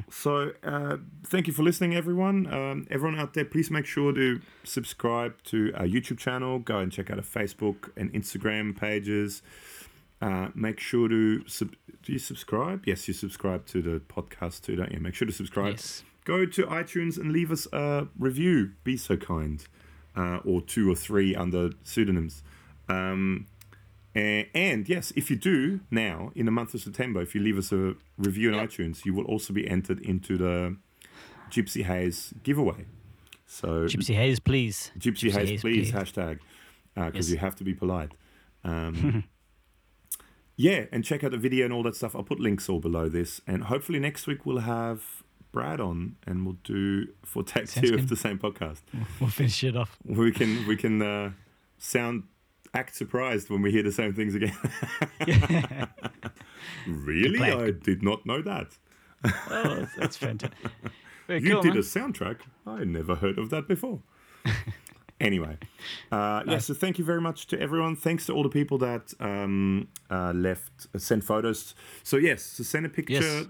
[0.10, 2.46] So, uh, thank you for listening, everyone.
[2.54, 6.60] Um, everyone out there, please make sure to subscribe to our YouTube channel.
[6.60, 9.42] Go and check out our Facebook and Instagram pages.
[10.22, 12.84] Uh, make sure to sub- do you subscribe?
[12.86, 15.00] Yes, you subscribe to the podcast too, don't you?
[15.00, 16.04] Make sure to subscribe Yes.
[16.26, 18.72] go to iTunes and leave us a review.
[18.84, 19.66] Be so kind,
[20.16, 22.44] uh, or two or three under pseudonyms.
[22.88, 23.48] Um,
[24.14, 27.58] and, and yes, if you do now in the month of September, if you leave
[27.58, 28.70] us a review on Yep.
[28.70, 30.76] iTunes, you will also be entered into the
[31.50, 32.86] Gypsy Haze giveaway.
[33.48, 34.92] So Gypsy Haze, please.
[35.00, 35.94] Gypsy, Gypsy Haze, Haze, please, please.
[35.94, 36.40] hashtag,
[36.94, 37.30] because Yes.
[37.32, 38.12] you have to be polite.
[38.64, 39.24] Um,
[40.62, 42.16] yeah, and check out the video and all that stuff.
[42.16, 43.42] I'll put links all below this.
[43.48, 47.96] And hopefully next week we'll have Brad on and we'll do for take Sounds two
[47.96, 48.82] of the same podcast.
[49.20, 49.98] We'll finish it off.
[50.06, 51.32] We can we can uh,
[51.80, 52.24] sound
[52.74, 54.56] act surprised when we hear the same things again.
[56.88, 57.42] really.
[57.42, 58.78] I did not know that.
[59.26, 60.58] Oh, that's, that's fantastic.
[61.28, 61.78] Very You cool, did man.
[61.78, 62.38] a soundtrack.
[62.66, 64.02] I never heard of that before.
[65.22, 65.58] Anyway,
[66.12, 66.58] uh, yeah.
[66.60, 67.96] So thank you very much to everyone.
[67.96, 71.76] Thanks to all the people that um, uh, left uh, sent photos.
[72.04, 73.22] So yes, so send a picture.
[73.22, 73.46] Yes.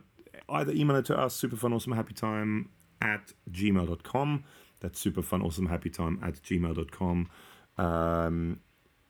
[0.49, 2.65] Either email it to us, superfunawesomehappytime
[3.01, 4.43] at gmail.com.
[4.81, 7.29] That's superfunawesomehappytime at gmail.com.
[7.77, 8.59] Um,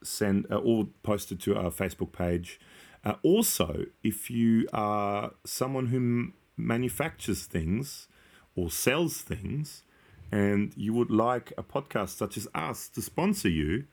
[0.03, 2.59] send uh, or post it to our Facebook page.
[3.03, 8.07] Uh, also, if you are someone who m- manufactures things
[8.55, 9.83] or sells things,
[10.31, 13.85] and you would like a podcast such as us to sponsor you,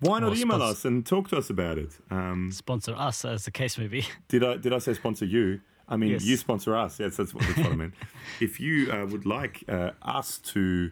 [0.00, 1.90] why not email spons- us and talk to us about it?
[2.10, 4.04] Um, Sponsor us, as the case may be.
[4.28, 5.60] did I did I say sponsor you?
[5.88, 6.24] I mean, Yes.
[6.24, 6.98] you sponsor us.
[7.00, 7.94] Yes, that's what, that's what I meant.
[8.40, 10.90] If you uh, would like uh, us to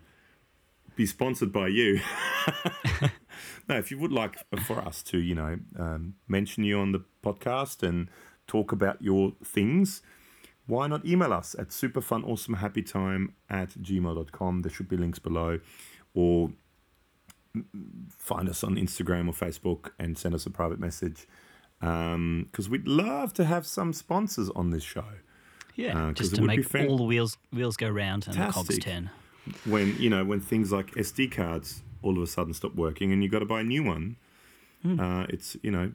[0.96, 2.00] be sponsored by you,
[3.68, 7.02] no, if you would like for us to, you know, um, mention you on the
[7.24, 8.08] podcast and
[8.46, 10.02] talk about your things,
[10.70, 14.62] why not email us at superfunawesomehappytime at gmail.com.
[14.62, 15.60] There should be links below.
[16.14, 16.50] Or
[18.16, 21.26] find us on Instagram or Facebook and send us a private message
[21.80, 25.04] because we'd love to have some sponsors on this show.
[25.76, 29.10] Yeah, Uh, just to make all the wheels wheels go round and the cogs turn.
[29.64, 33.22] When you know when things like SD cards all of a sudden stop working and
[33.22, 34.16] you got to buy a new one,
[34.82, 35.00] Hmm.
[35.00, 35.92] uh, it's you know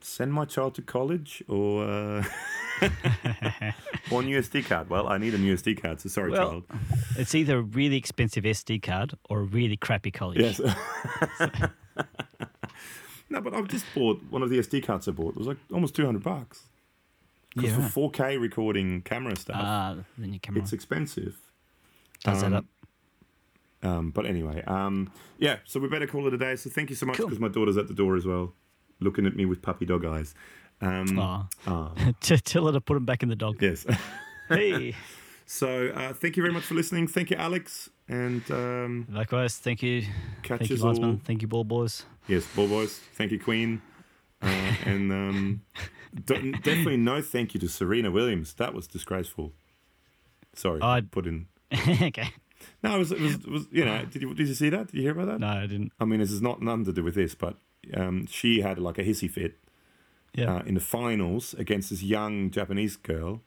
[0.00, 2.24] send my child to college or uh,
[4.10, 4.88] or new SD card?
[4.90, 6.00] Well, I need a new SD card.
[6.00, 6.64] So sorry, Well, child.
[7.16, 10.40] It's either a really expensive SD card or a really crappy college.
[10.40, 10.60] Yes.
[13.30, 15.30] no, but I've just bought one of the SD cards I bought.
[15.30, 16.64] It was like almost two hundred bucks.
[17.54, 17.88] Because Yeah.
[17.88, 21.36] for 4K recording camera stuff, Ah, then your camera it's expensive.
[22.24, 22.64] does um, that up.
[23.82, 25.56] Um, but anyway, um, yeah.
[25.64, 26.56] So we better call it a day.
[26.56, 27.26] So thank you so much Cool.
[27.26, 28.54] because my daughter's at the door as well,
[29.00, 30.34] looking at me with puppy dog eyes.
[30.82, 31.46] Um, ah,
[32.20, 33.60] T- Tell her to put him back in the dog.
[33.62, 33.86] yes.
[34.48, 34.94] Hey.
[35.46, 37.06] so uh, thank you very much for listening.
[37.06, 40.02] Thank you, Alex, and um, Likewise, thank you.
[40.42, 41.20] catch Thank you, all.
[41.24, 42.04] Thank you, Ball Boys.
[42.28, 42.98] Yes, ball boys.
[43.14, 43.80] Thank you, Queen.
[44.42, 44.46] Uh,
[44.84, 45.62] and um,
[46.26, 48.52] definitely no thank you to Serena Williams.
[48.54, 49.52] That was disgraceful.
[50.54, 51.46] Sorry, I- put in.
[51.72, 52.28] okay.
[52.82, 53.66] No, it was, it was, it was.
[53.70, 54.88] You know, did you did you see that?
[54.88, 55.40] Did you hear about that?
[55.40, 55.92] No, I didn't.
[55.98, 57.56] I mean, this is not nothing to do with this, but
[57.94, 59.56] um, she had like a hissy fit
[60.34, 60.56] Yeah.
[60.56, 63.40] uh, in the finals against this young Japanese girl,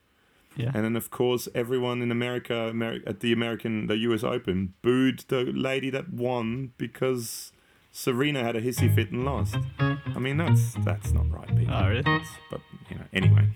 [0.56, 0.72] yeah.
[0.74, 4.24] and then of course everyone in America, Ameri- at the American, the U.S.
[4.24, 7.52] Open, booed the lady that won because
[7.92, 9.58] Serena had a hissy fit and lost.
[9.80, 11.74] I mean, that's that's not right, people.
[11.74, 12.02] Oh, really?
[12.04, 13.48] That's- But you know, anyway.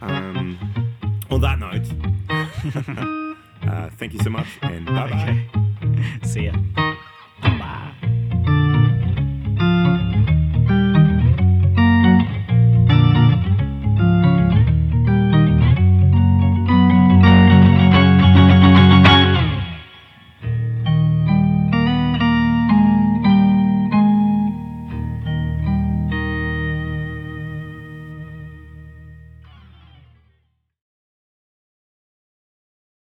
[0.00, 0.58] Um,
[1.30, 1.86] on that note,
[3.68, 5.46] uh, thank you so much, and bye bye.
[5.82, 6.22] Okay.
[6.24, 6.52] See ya.